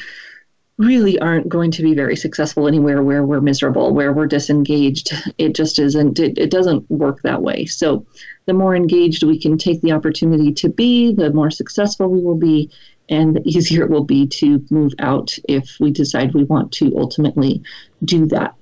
[0.79, 5.13] really aren't going to be very successful anywhere where we're miserable, where we're disengaged.
[5.37, 7.67] It just isn't, it, it doesn't work that way.
[7.67, 8.07] So
[8.47, 12.37] the more engaged we can take the opportunity to be, the more successful we will
[12.37, 12.71] be,
[13.09, 16.97] and the easier it will be to move out if we decide we want to
[16.97, 17.63] ultimately
[18.05, 18.55] do that.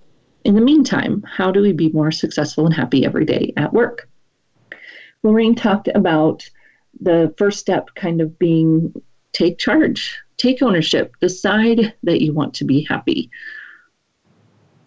[0.44, 4.08] In the meantime, how do we be more successful and happy every day at work?
[5.22, 6.48] Lorraine talked about
[7.00, 8.94] the first step kind of being
[9.32, 13.30] take charge take ownership, decide that you want to be happy.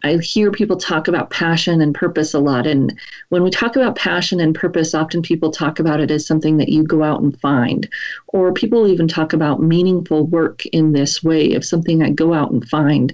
[0.03, 2.65] I hear people talk about passion and purpose a lot.
[2.65, 2.97] And
[3.29, 6.69] when we talk about passion and purpose, often people talk about it as something that
[6.69, 7.88] you go out and find.
[8.27, 12.51] Or people even talk about meaningful work in this way of something I go out
[12.51, 13.13] and find.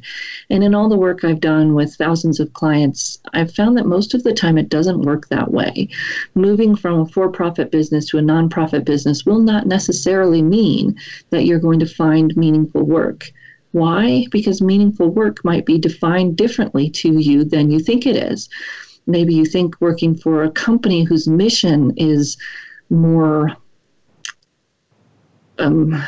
[0.51, 4.13] And in all the work I've done with thousands of clients, I've found that most
[4.13, 5.89] of the time it doesn't work that way.
[6.35, 10.95] Moving from a for profit business to a nonprofit business will not necessarily mean
[11.31, 13.31] that you're going to find meaningful work
[13.75, 14.25] why?
[14.31, 18.47] Because meaningful work might be defined differently to you than you think it is.
[19.05, 22.37] Maybe you think working for a company whose mission is
[22.89, 23.57] more
[25.59, 26.01] um,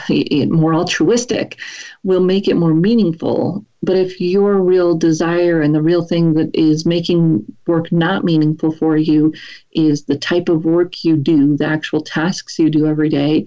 [0.49, 1.57] more altruistic
[2.03, 3.65] will make it more meaningful.
[3.83, 8.71] But if your real desire and the real thing that is making work not meaningful
[8.71, 9.33] for you
[9.73, 13.45] is the type of work you do, the actual tasks you do every day,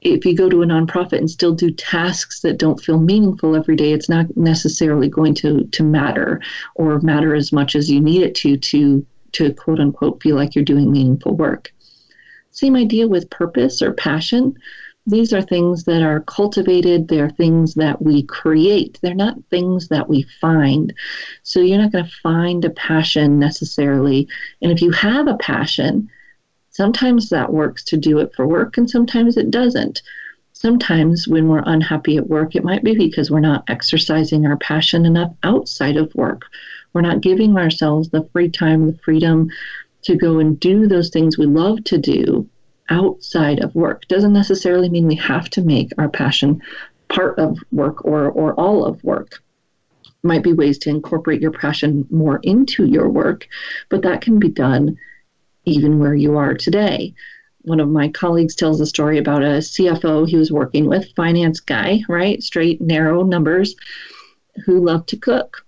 [0.00, 3.76] if you go to a nonprofit and still do tasks that don't feel meaningful every
[3.76, 6.40] day, it's not necessarily going to to matter
[6.74, 10.54] or matter as much as you need it to to to quote unquote feel like
[10.54, 11.72] you're doing meaningful work.
[12.50, 14.56] Same idea with purpose or passion.
[15.06, 18.98] These are things that are cultivated, they're things that we create.
[19.02, 20.92] They're not things that we find.
[21.42, 24.28] So you're not going to find a passion necessarily.
[24.60, 26.10] And if you have a passion,
[26.70, 30.02] Sometimes that works to do it for work, and sometimes it doesn't.
[30.52, 35.04] Sometimes when we're unhappy at work, it might be because we're not exercising our passion
[35.04, 36.42] enough outside of work.
[36.92, 39.48] We're not giving ourselves the free time, the freedom
[40.02, 42.48] to go and do those things we love to do
[42.88, 44.06] outside of work.
[44.08, 46.62] Doesn't necessarily mean we have to make our passion
[47.08, 49.42] part of work or, or all of work.
[50.22, 53.48] Might be ways to incorporate your passion more into your work,
[53.88, 54.98] but that can be done
[55.64, 57.14] even where you are today.
[57.62, 61.60] One of my colleagues tells a story about a CFO he was working with, finance
[61.60, 62.42] guy, right?
[62.42, 63.76] Straight, narrow numbers,
[64.64, 65.64] who loved to cook.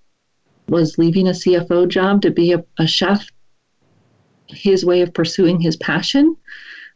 [0.68, 3.28] Was leaving a CFO job to be a, a chef
[4.48, 6.36] his way of pursuing his passion?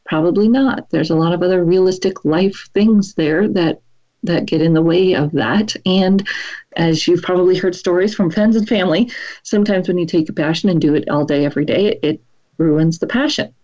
[0.06, 0.88] Probably not.
[0.90, 3.80] There's a lot of other realistic life things there that
[4.22, 5.76] that get in the way of that.
[5.84, 6.26] And
[6.76, 9.10] as you've probably heard stories from friends and family,
[9.42, 12.20] sometimes when you take a passion and do it all day, every day, it
[12.58, 13.54] ruins the passion.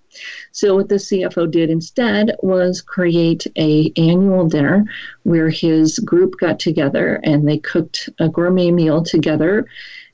[0.51, 4.85] So what the CFO did instead was create a annual dinner
[5.23, 9.67] where his group got together and they cooked a gourmet meal together.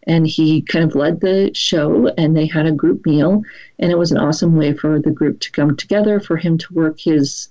[0.04, 3.42] And he kind of led the show and they had a group meal.
[3.78, 6.74] And it was an awesome way for the group to come together for him to
[6.74, 7.48] work his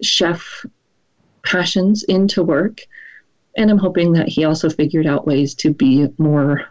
[0.00, 0.64] chef
[1.44, 2.80] passions into work.
[3.56, 6.68] And I'm hoping that he also figured out ways to be more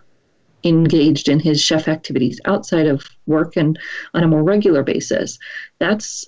[0.63, 3.79] engaged in his chef activities outside of work and
[4.13, 5.37] on a more regular basis.
[5.79, 6.27] That's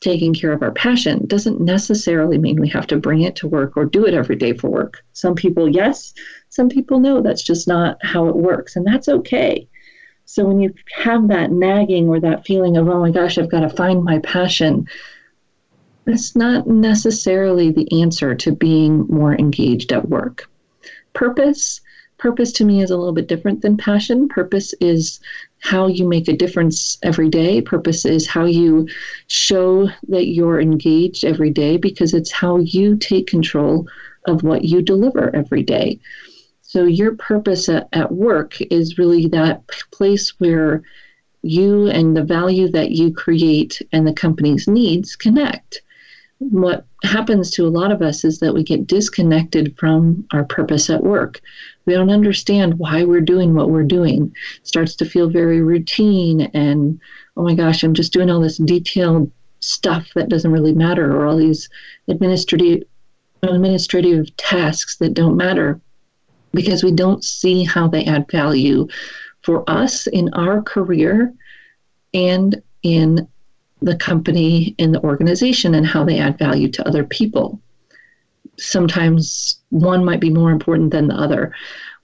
[0.00, 3.76] taking care of our passion doesn't necessarily mean we have to bring it to work
[3.76, 5.02] or do it every day for work.
[5.12, 6.12] Some people, yes,
[6.48, 9.68] some people, no, that's just not how it works, and that's okay.
[10.24, 13.60] So when you have that nagging or that feeling of, oh my gosh, I've got
[13.60, 14.88] to find my passion,
[16.04, 20.48] that's not necessarily the answer to being more engaged at work.
[21.12, 21.80] Purpose
[22.18, 24.28] Purpose to me is a little bit different than passion.
[24.28, 25.20] Purpose is
[25.58, 27.60] how you make a difference every day.
[27.60, 28.88] Purpose is how you
[29.26, 33.86] show that you're engaged every day because it's how you take control
[34.26, 35.98] of what you deliver every day.
[36.62, 40.82] So, your purpose at, at work is really that place where
[41.42, 45.82] you and the value that you create and the company's needs connect.
[46.38, 50.90] What happens to a lot of us is that we get disconnected from our purpose
[50.90, 51.40] at work.
[51.86, 54.34] We don't understand why we're doing what we're doing.
[54.60, 57.00] It starts to feel very routine and
[57.36, 59.30] oh my gosh, I'm just doing all this detailed
[59.60, 61.68] stuff that doesn't really matter or all these
[62.08, 62.82] administrative
[63.42, 65.80] administrative tasks that don't matter
[66.52, 68.88] because we don't see how they add value
[69.42, 71.32] for us in our career
[72.14, 73.28] and in
[73.82, 77.60] the company, in the organization, and how they add value to other people.
[78.58, 81.52] Sometimes one might be more important than the other.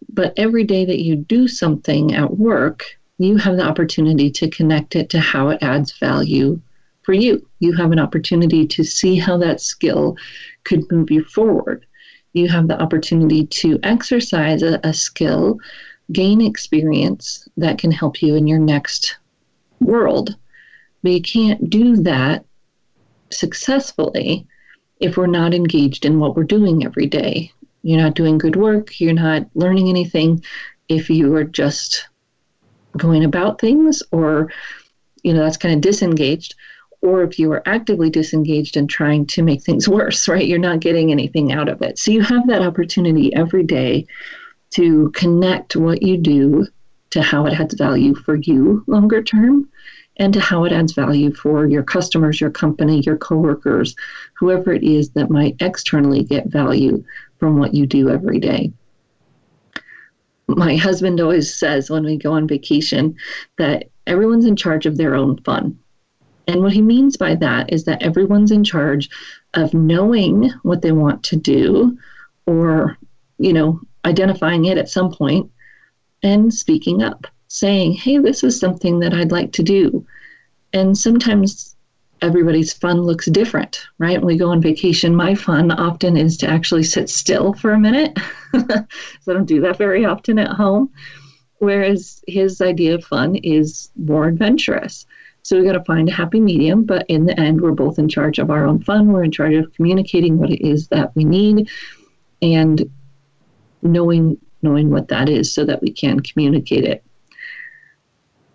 [0.08, 2.84] But every day that you do something at work,
[3.18, 6.60] you have the opportunity to connect it to how it adds value
[7.02, 7.46] for you.
[7.60, 10.16] You have an opportunity to see how that skill
[10.64, 11.86] could move you forward.
[12.32, 15.58] You have the opportunity to exercise a, a skill,
[16.12, 19.16] gain experience that can help you in your next
[19.80, 20.36] world.
[21.02, 22.44] But you can't do that
[23.30, 24.46] successfully
[25.02, 27.52] if we're not engaged in what we're doing every day.
[27.82, 30.44] You're not doing good work, you're not learning anything
[30.88, 32.08] if you are just
[32.96, 34.52] going about things or
[35.22, 36.54] you know that's kind of disengaged
[37.00, 40.46] or if you are actively disengaged and trying to make things worse, right?
[40.46, 41.98] You're not getting anything out of it.
[41.98, 44.06] So you have that opportunity every day
[44.70, 46.68] to connect what you do
[47.10, 49.68] to how it adds value for you longer term
[50.18, 53.94] and to how it adds value for your customers, your company, your coworkers,
[54.34, 57.02] whoever it is that might externally get value
[57.38, 58.72] from what you do every day.
[60.48, 63.16] My husband always says when we go on vacation
[63.58, 65.78] that everyone's in charge of their own fun.
[66.46, 69.08] And what he means by that is that everyone's in charge
[69.54, 71.96] of knowing what they want to do
[72.46, 72.98] or,
[73.38, 75.50] you know, identifying it at some point
[76.22, 80.06] and speaking up, saying, hey, this is something that I'd like to do.
[80.72, 81.76] And sometimes
[82.22, 84.18] everybody's fun looks different, right?
[84.18, 87.78] When we go on vacation, my fun often is to actually sit still for a
[87.78, 88.18] minute.
[88.54, 88.86] so
[89.28, 90.90] I don't do that very often at home.
[91.58, 95.04] Whereas his idea of fun is more adventurous.
[95.42, 98.08] So we got to find a happy medium, but in the end, we're both in
[98.08, 99.12] charge of our own fun.
[99.12, 101.68] We're in charge of communicating what it is that we need
[102.40, 102.90] and
[103.82, 107.04] knowing knowing what that is so that we can communicate it.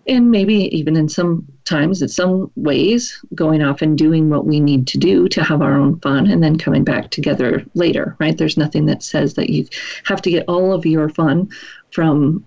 [0.08, 4.60] And maybe even in some times, in some ways, going off and doing what we
[4.60, 8.38] need to do to have our own fun and then coming back together later, right?
[8.38, 9.68] There's nothing that says that you
[10.06, 11.50] have to get all of your fun
[11.92, 12.46] from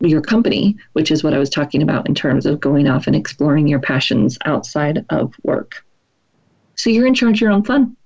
[0.00, 3.14] your company, which is what I was talking about in terms of going off and
[3.14, 5.84] exploring your passions outside of work.
[6.74, 7.96] So you're in charge of your own fun.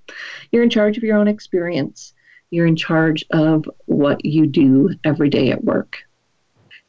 [0.51, 2.13] You're in charge of your own experience.
[2.49, 6.03] You're in charge of what you do every day at work.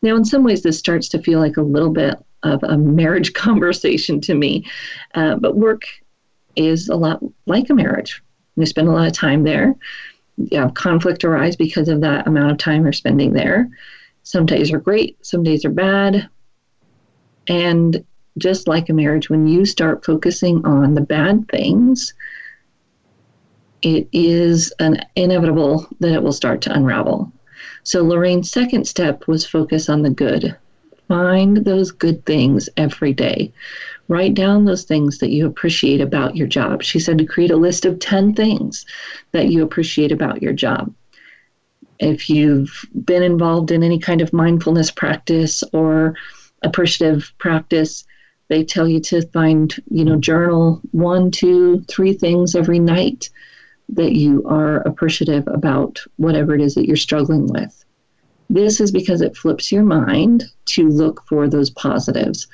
[0.03, 3.32] Now, in some ways, this starts to feel like a little bit of a marriage
[3.34, 4.66] conversation to me,
[5.14, 5.82] uh, but work
[6.57, 8.22] is a lot like a marriage.
[8.57, 9.74] You spend a lot of time there.
[10.36, 13.68] You conflict arise because of that amount of time you're spending there.
[14.22, 16.28] Some days are great, some days are bad.
[17.47, 18.05] And
[18.38, 22.14] just like a marriage, when you start focusing on the bad things,
[23.82, 27.30] it is an inevitable that it will start to unravel.
[27.85, 30.57] So Lorraine's second step was focus on the good.
[31.09, 33.53] Find those good things every day.
[34.09, 36.82] Write down those things that you appreciate about your job.
[36.82, 38.85] She said to create a list of 10 things
[39.32, 40.93] that you appreciate about your job
[41.99, 46.14] if you've been involved in any kind of mindfulness practice or
[46.62, 48.05] appreciative practice,
[48.49, 53.30] they tell you to find, you know, journal one, two, three things every night
[53.89, 57.85] that you are appreciative about whatever it is that you're struggling with.
[58.51, 62.47] This is because it flips your mind to look for those positives.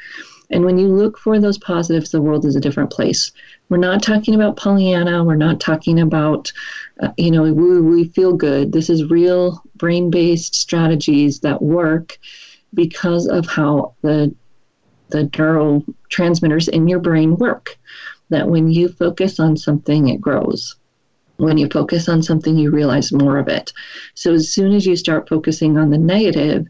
[0.50, 3.30] And when you look for those positives, the world is a different place.
[3.68, 5.22] We're not talking about Pollyanna.
[5.24, 6.52] We're not talking about,
[7.00, 8.72] uh, you know, we, we feel good.
[8.72, 12.18] This is real brain based strategies that work
[12.74, 14.34] because of how the,
[15.10, 17.78] the neurotransmitters in your brain work.
[18.30, 20.76] That when you focus on something, it grows.
[21.40, 23.72] When you focus on something, you realize more of it.
[24.14, 26.66] So as soon as you start focusing on the negative,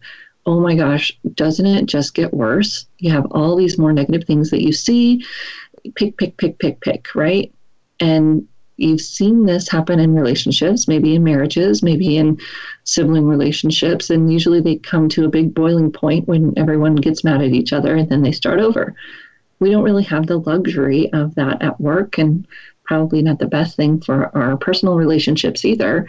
[0.46, 2.86] oh my gosh, doesn't it just get worse?
[2.98, 5.24] You have all these more negative things that you see
[5.94, 7.52] pick, pick, pick, pick, pick, right?
[8.00, 8.46] And
[8.80, 12.40] You've seen this happen in relationships, maybe in marriages, maybe in
[12.84, 17.42] sibling relationships, and usually they come to a big boiling point when everyone gets mad
[17.42, 18.94] at each other and then they start over.
[19.58, 22.46] We don't really have the luxury of that at work, and
[22.91, 26.09] probably not the best thing for our personal relationships either.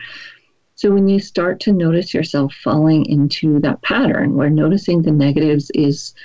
[0.74, 5.70] So, when you start to notice yourself falling into that pattern where noticing the negatives
[5.76, 6.16] is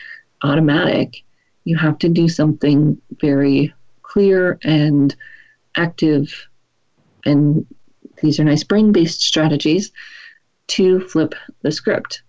[0.43, 1.23] automatic,
[1.65, 5.15] you have to do something very clear and
[5.75, 6.33] active.
[7.27, 7.67] And
[8.23, 9.93] these are nice brain based strategies
[10.69, 12.23] to flip the script,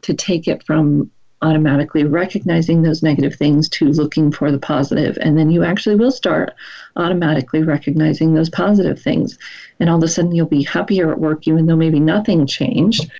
[0.00, 1.10] to take it from
[1.42, 5.16] automatically recognizing those negative things to looking for the positive.
[5.20, 6.54] And then you actually will start
[6.96, 9.38] automatically recognizing those positive things.
[9.78, 13.10] And all of a sudden you'll be happier at work even though maybe nothing changed.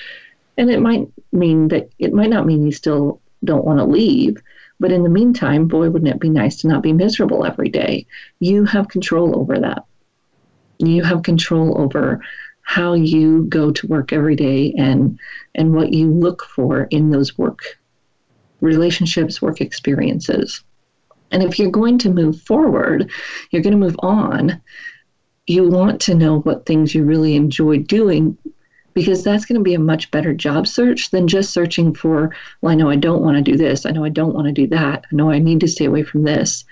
[0.58, 4.36] And it might mean that it might not mean you still don't want to leave.
[4.78, 8.06] But in the meantime boy wouldn't it be nice to not be miserable every day?
[8.38, 9.84] You have control over that.
[10.78, 12.20] You have control over
[12.62, 15.18] how you go to work every day and
[15.54, 17.79] and what you look for in those work
[18.60, 20.62] relationships, work experiences.
[21.30, 23.10] And if you're going to move forward,
[23.50, 24.60] you're going to move on,
[25.46, 28.36] you want to know what things you really enjoy doing
[28.94, 32.72] because that's going to be a much better job search than just searching for, well,
[32.72, 33.86] I know I don't want to do this.
[33.86, 35.04] I know I don't want to do that.
[35.10, 36.64] I know I need to stay away from this.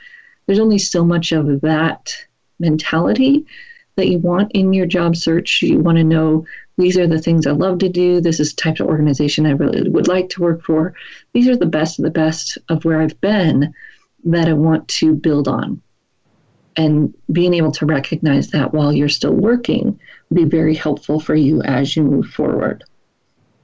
[0.47, 2.13] There's only so much of that
[2.59, 3.47] mentality
[3.97, 5.63] that you want in your job search.
[5.63, 6.45] You want to know
[6.79, 8.21] these are the things I love to do.
[8.21, 10.95] This is the type of organization I really would like to work for.
[11.33, 13.75] These are the best of the best of where I've been
[14.25, 15.83] that I want to build on.
[16.77, 19.99] And being able to recognize that while you're still working
[20.33, 22.85] be very helpful for you as you move forward.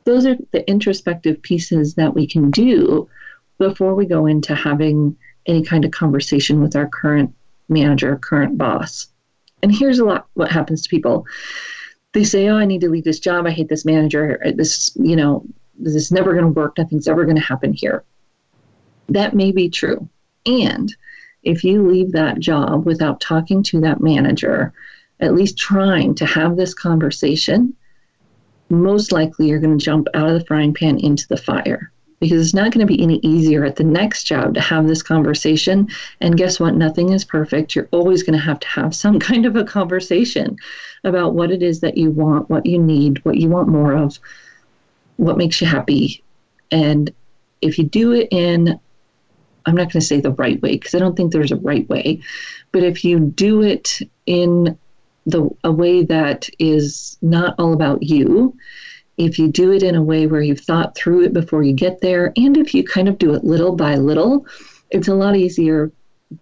[0.05, 3.09] Those are the introspective pieces that we can do
[3.59, 7.33] before we go into having any kind of conversation with our current
[7.69, 9.07] manager, current boss.
[9.63, 11.27] And here's a lot what happens to people
[12.15, 13.47] they say, "Oh, I need to leave this job.
[13.47, 14.41] I hate this manager.
[14.55, 15.45] This, you know,
[15.79, 16.79] this is never going to work.
[16.79, 18.05] Nothing's ever going to happen here."
[19.09, 20.09] That may be true.
[20.47, 20.95] And
[21.43, 24.73] if you leave that job without talking to that manager,
[25.21, 27.75] at least trying to have this conversation,
[28.71, 31.93] most likely you're going to jump out of the frying pan into the fire
[32.25, 35.03] because it's not going to be any easier at the next job to have this
[35.03, 35.87] conversation.
[36.23, 36.75] And guess what?
[36.75, 37.77] Nothing is perfect.
[37.77, 40.57] You're always going to have to have some kind of a conversation
[41.05, 44.19] about what it is that you want, what you need, what you want more of,
[45.19, 46.25] what makes you happy.
[46.71, 47.13] And
[47.61, 48.81] if you do it in,
[49.67, 51.87] I'm not going to say the right way because I don't think there's a right
[51.91, 52.23] way,
[52.73, 54.79] but if you do it in
[55.27, 58.57] the a way that is not all about you,
[59.17, 62.01] if you do it in a way where you've thought through it before you get
[62.01, 64.47] there, and if you kind of do it little by little,
[64.91, 65.93] it's a lot easier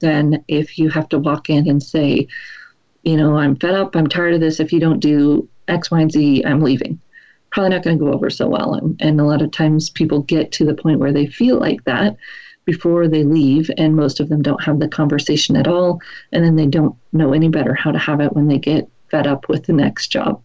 [0.01, 2.27] than if you have to walk in and say,
[3.03, 4.61] you know, I'm fed up, I'm tired of this.
[4.61, 7.01] If you don't do X, Y, and Z, I'm leaving.
[7.51, 8.75] Probably not going to go over so well.
[8.75, 11.85] And, and a lot of times people get to the point where they feel like
[11.85, 12.17] that
[12.65, 16.01] before they leave, and most of them don't have the conversation at all.
[16.31, 19.27] And then they don't know any better how to have it when they get fed
[19.27, 20.41] up with the next job.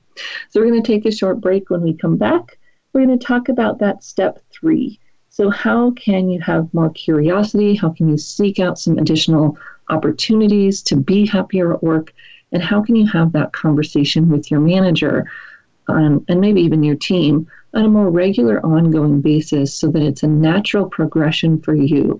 [0.49, 1.70] So we're going to take a short break.
[1.70, 2.57] When we come back,
[2.93, 4.99] we're going to talk about that step three.
[5.30, 7.76] So, how can you have more curiosity?
[7.76, 9.57] How can you seek out some additional
[9.89, 12.13] opportunities to be happier at work?
[12.51, 15.30] And how can you have that conversation with your manager
[15.88, 20.24] um, and maybe even your team on a more regular, ongoing basis so that it's
[20.24, 22.20] a natural progression for you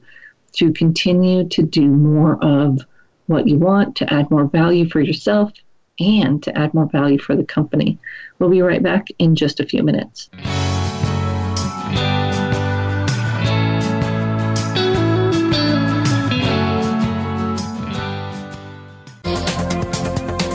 [0.54, 2.82] to continue to do more of
[3.28, 5.52] what you want, to add more value for yourself
[6.00, 7.98] and to add more value for the company.
[8.40, 10.30] We'll be right back in just a few minutes.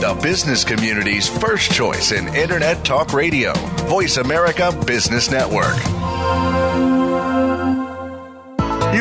[0.03, 3.53] The business community's first choice in Internet Talk Radio,
[3.87, 6.92] Voice America Business Network.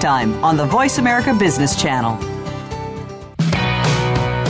[0.00, 2.37] Time on the Voice America Business Channel.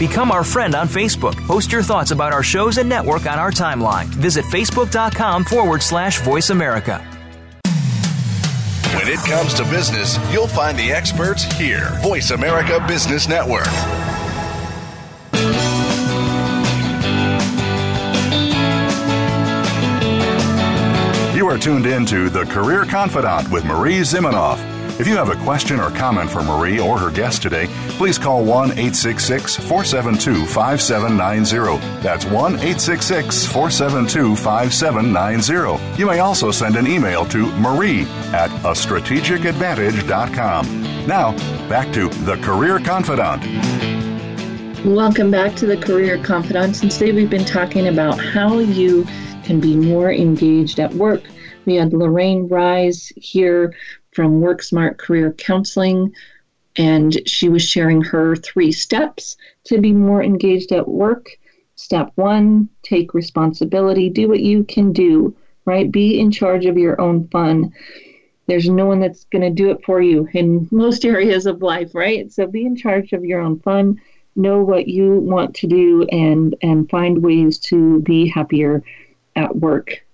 [0.00, 1.36] Become our friend on Facebook.
[1.46, 4.06] Post your thoughts about our shows and network on our timeline.
[4.06, 7.04] Visit facebook.com forward slash voice America.
[8.94, 11.90] When it comes to business, you'll find the experts here.
[12.00, 13.66] Voice America Business Network.
[21.36, 24.79] You are tuned in to The Career Confidante with Marie Zimenoff.
[25.00, 28.44] If you have a question or comment for Marie or her guest today, please call
[28.44, 32.02] 1 866 472 5790.
[32.02, 35.98] That's 1 866 472 5790.
[35.98, 38.02] You may also send an email to marie
[38.34, 41.06] at a strategic strategicadvantage.com.
[41.06, 41.32] Now,
[41.70, 43.46] back to The Career Confidante.
[44.84, 46.82] Welcome back to the Career Confidantes.
[46.82, 49.06] And today we've been talking about how you
[49.44, 51.22] can be more engaged at work.
[51.64, 53.74] We had Lorraine Rise here
[54.12, 56.12] from Work Smart Career Counseling,
[56.76, 61.30] and she was sharing her three steps to be more engaged at work.
[61.76, 65.34] Step one, take responsibility, do what you can do,
[65.64, 65.90] right?
[65.90, 67.72] Be in charge of your own fun.
[68.46, 71.94] There's no one that's going to do it for you in most areas of life,
[71.94, 72.30] right?
[72.32, 74.00] So be in charge of your own fun,
[74.36, 78.82] know what you want to do, and and find ways to be happier
[79.36, 80.04] at work,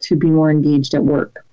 [0.00, 1.44] to be more engaged at work.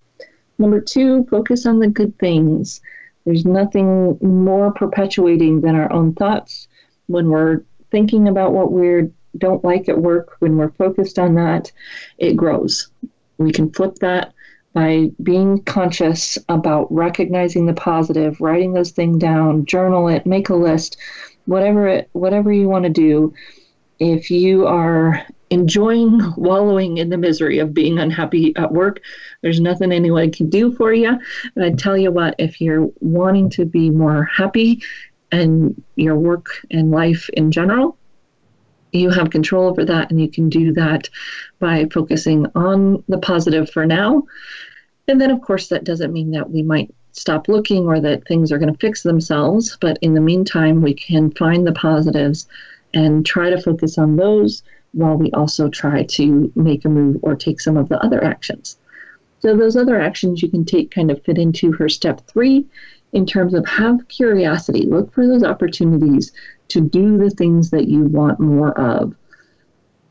[0.62, 2.82] Number two, focus on the good things.
[3.26, 6.68] There's nothing more perpetuating than our own thoughts.
[7.08, 9.10] When we're thinking about what we
[9.40, 11.72] don't like at work, when we're focused on that,
[12.20, 12.90] it grows.
[13.40, 14.36] We can flip that
[14.74, 20.56] by being conscious about recognizing the positive, writing those things down, journal it, make a
[20.56, 20.96] list,
[21.46, 23.34] whatever it, whatever you want to do.
[24.02, 29.02] If you are enjoying wallowing in the misery of being unhappy at work.
[29.42, 31.20] There's nothing anyone can do for you.
[31.56, 34.82] And I tell you what, if you're wanting to be more happy
[35.32, 37.98] and your work and life in general,
[38.94, 41.10] you have control over that and you can do that
[41.60, 44.24] by focusing on the positive for now.
[45.10, 48.54] And then, of course, that doesn't mean that we might stop looking or that things
[48.54, 49.78] are going to fix themselves.
[49.82, 52.48] But in the meantime, we can find the positives
[52.94, 54.64] and try to focus on those
[54.94, 58.78] while we also try to make a move or take some of the other actions.
[59.40, 62.66] So, those other actions you can take kind of fit into her step three
[63.14, 66.32] in terms of have curiosity, look for those opportunities
[66.70, 69.16] to do the things that you want more of.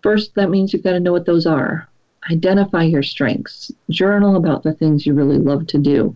[0.02, 1.88] First, that means you've got to know what those are.
[2.30, 6.14] Identify your strengths, journal about the things you really love to do.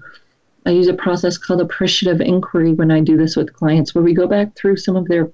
[0.67, 4.15] I use a process called appreciative inquiry when I do this with clients, where we
[4.15, 5.31] go back through some of their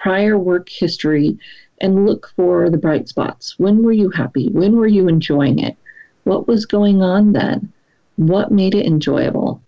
[0.00, 1.38] prior work history
[1.80, 3.58] and look for the bright spots.
[3.58, 4.48] When were you happy?
[4.48, 5.76] When were you enjoying it?
[6.24, 7.72] What was going on then?
[8.16, 9.62] What made it enjoyable?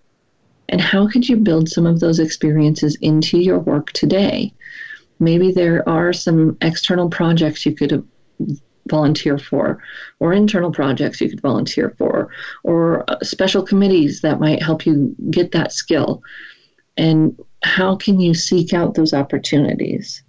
[0.69, 4.53] And how could you build some of those experiences into your work today?
[5.21, 8.07] Maybe there are some external projects you could
[8.89, 9.83] volunteer for,
[10.19, 12.29] or internal projects you could volunteer for,
[12.65, 16.23] or uh, special committees that might help you get that skill.
[16.97, 20.22] And how can you seek out those opportunities?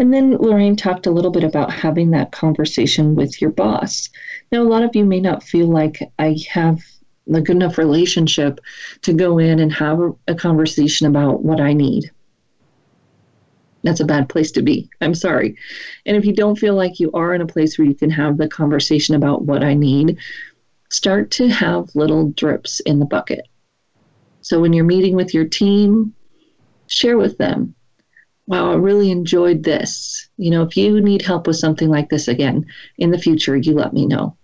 [0.00, 4.08] And then Lorraine talked a little bit about having that conversation with your boss.
[4.50, 6.80] Now, a lot of you may not feel like I have
[7.30, 8.60] a good enough relationship
[9.02, 12.10] to go in and have a, conversation about what I need.
[13.82, 14.88] That's a bad place to be.
[15.02, 15.58] I'm sorry.
[16.06, 18.38] And if you don't feel like you are in a place where you can have
[18.38, 20.16] the conversation about what I need,
[20.88, 23.46] start to have little drips in the bucket.
[24.40, 26.14] So when you're meeting with your team,
[26.86, 27.74] share with them
[28.50, 30.28] wow, I really enjoyed this.
[30.36, 32.66] You know, if you need help with something like this again
[32.98, 34.36] in the future, you let me know.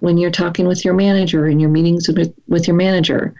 [0.00, 3.34] When you're talking with your manager in your meetings with, with your manager,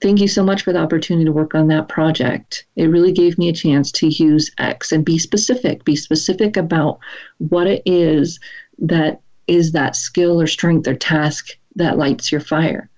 [0.00, 2.64] Thank you so much for the opportunity to work on that project.
[2.74, 7.00] It really gave me a chance to use X and be specific, be specific about
[7.36, 8.40] what it is
[8.78, 12.88] that is that skill or strength or task that lights your fire.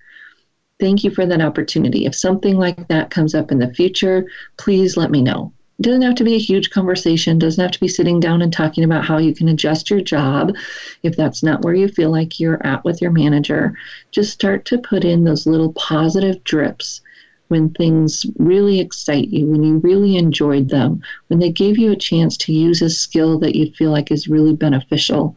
[0.79, 2.05] Thank you for that opportunity.
[2.05, 4.25] If something like that comes up in the future,
[4.55, 5.51] please let me know.
[5.81, 8.83] Doesn't have to be a huge conversation, doesn't have to be sitting down and talking
[8.83, 10.55] about how you can adjust your job
[11.01, 13.75] if that's not where you feel like you're at with your manager.
[14.11, 17.01] Just start to put in those little positive drips
[17.47, 21.95] when things really excite you, when you really enjoyed them, when they gave you a
[21.95, 25.35] chance to use a skill that you feel like is really beneficial.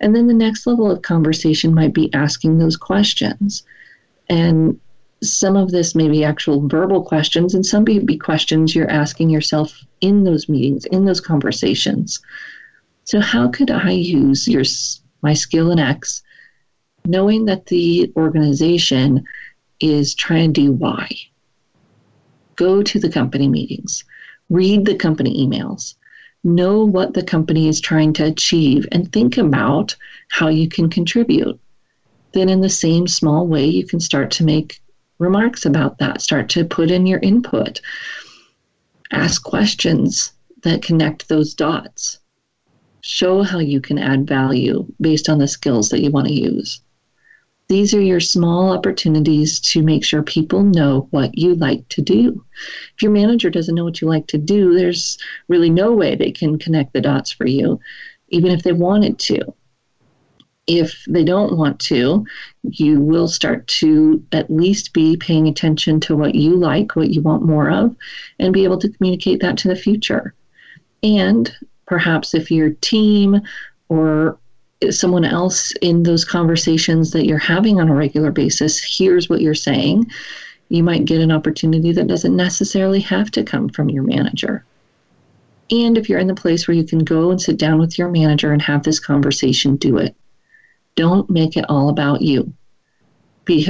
[0.00, 3.62] And then the next level of conversation might be asking those questions.
[4.28, 4.80] And
[5.22, 9.28] some of this may be actual verbal questions, and some may be questions you're asking
[9.30, 12.20] yourself in those meetings, in those conversations.
[13.04, 14.64] So, how could I use your
[15.22, 16.22] my skill in X,
[17.04, 19.24] knowing that the organization
[19.80, 21.08] is trying to do Y?
[22.56, 24.04] Go to the company meetings,
[24.48, 25.94] read the company emails,
[26.44, 29.96] know what the company is trying to achieve, and think about
[30.30, 31.60] how you can contribute.
[32.32, 34.79] Then, in the same small way, you can start to make
[35.20, 36.20] remarks about that.
[36.20, 37.80] Start to put in your input.
[39.12, 42.18] Ask questions that connect those dots.
[43.02, 46.80] Show how you can add value based on the skills that you want to use.
[47.68, 52.44] These are your small opportunities to make sure people know what you like to do.
[52.96, 55.18] If your manager doesn't know what you like to do, there's
[55.48, 57.78] really no way they can connect the dots for you,
[58.28, 59.54] even if they wanted to
[60.66, 62.24] if they don't want to,
[62.62, 67.22] you will start to at least be paying attention to what you like, what you
[67.22, 67.96] want more of,
[68.38, 70.34] and be able to communicate that to the future.
[71.02, 71.52] And
[71.86, 73.40] perhaps if your team
[73.88, 74.38] or
[74.90, 79.54] someone else in those conversations that you're having on a regular basis hears what you're
[79.54, 80.10] saying,
[80.68, 84.64] you might get an opportunity that doesn't necessarily have to come from your manager.
[85.70, 88.08] And if you're in the place where you can go and sit down with your
[88.08, 90.16] manager and have this conversation, do it.
[90.94, 92.52] Don't make it all about you.
[93.44, 93.66] Be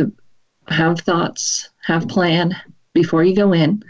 [0.68, 2.56] have thoughts, have plan
[2.92, 3.82] before you go in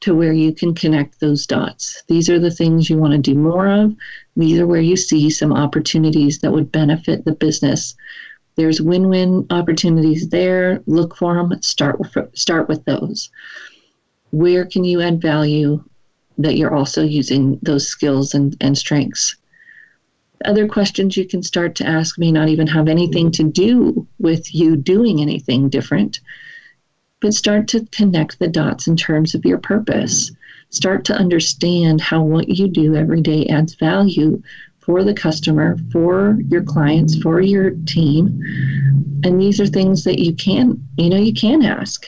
[0.00, 2.02] to where you can connect those dots.
[2.08, 3.94] These are the things you want to do more of.
[4.36, 7.94] These are where you see some opportunities that would benefit the business.
[8.56, 10.82] There's win-win opportunities there.
[10.86, 11.60] Look for them.
[11.62, 13.30] Start with, start with those.
[14.30, 15.82] Where can you add value
[16.38, 19.36] that you're also using those skills and, and strengths?
[20.44, 24.54] Other questions you can start to ask may not even have anything to do with
[24.54, 26.20] you doing anything different,
[27.20, 30.30] but start to connect the dots in terms of your purpose.
[30.70, 34.42] Start to understand how what you do every day adds value
[34.78, 38.40] for the customer, for your clients, for your team.
[39.24, 42.06] And these are things that you can, you know, you can ask.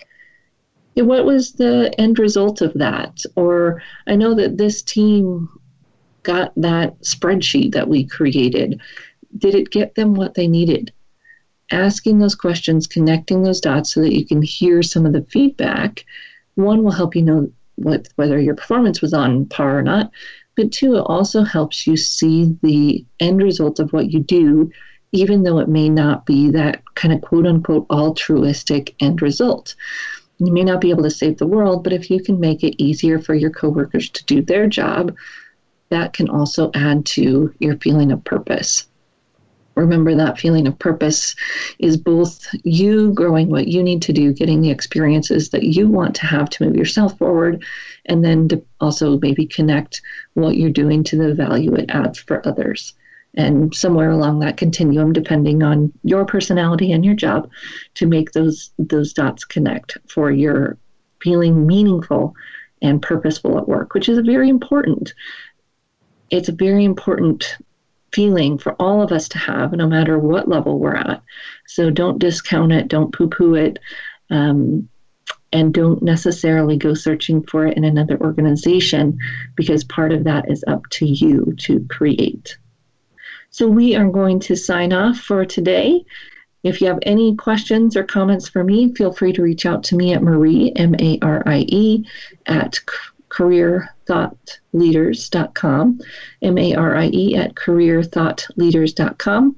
[0.95, 3.23] What was the end result of that?
[3.35, 5.49] Or I know that this team
[6.27, 8.81] got that spreadsheet that we created?
[9.39, 10.93] Did it get them what they needed?
[11.71, 16.05] Asking those questions, connecting those dots so that you can hear some of the feedback,
[16.57, 20.11] one will help you know what, whether your performance was on par or not,
[20.57, 24.71] but two, it also helps you see the end result of what you do,
[25.13, 29.77] even though it may not be that kind of quote unquote altruistic end result.
[30.39, 32.83] You may not be able to save the world, but if you can make it
[32.83, 35.15] easier for your coworkers to do their job,
[35.91, 38.87] that can also add to your feeling of purpose.
[39.77, 41.37] Remember that feeling of purpose
[41.79, 46.15] is both you growing what you need to do, getting the experiences that you want
[46.17, 47.63] to have to move yourself forward,
[48.07, 50.01] and then to also maybe connect
[50.33, 52.95] what you're doing to the value it adds for others.
[53.35, 57.51] And somewhere along that continuum, depending on your personality and your job,
[57.95, 60.79] to make those those dots connect for your
[61.21, 62.35] feeling meaningful
[62.81, 65.13] and purposeful at work, which is very important
[66.31, 67.57] it's a very important
[68.13, 71.23] feeling for all of us to have, no matter what level we're at.
[71.67, 73.79] So don't discount it, don't poo poo it,
[74.31, 74.89] um,
[75.53, 79.19] and don't necessarily go searching for it in another organization
[79.55, 82.57] because part of that is up to you to create.
[83.51, 86.05] So we are going to sign off for today.
[86.63, 89.97] If you have any questions or comments for me, feel free to reach out to
[89.97, 92.07] me at Marie, M A R I E,
[92.47, 92.79] at
[93.37, 96.01] careerthoughtleaders.com,
[96.43, 99.57] M A R I E at careerthoughtleaders.com.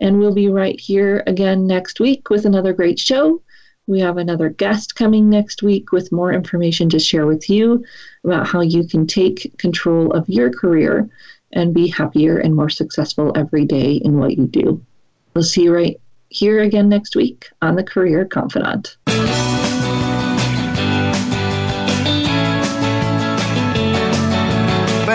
[0.00, 3.42] And we'll be right here again next week with another great show.
[3.86, 7.84] We have another guest coming next week with more information to share with you
[8.22, 11.08] about how you can take control of your career
[11.52, 14.84] and be happier and more successful every day in what you do.
[15.34, 15.98] We'll see you right
[16.28, 18.98] here again next week on The Career Confidante.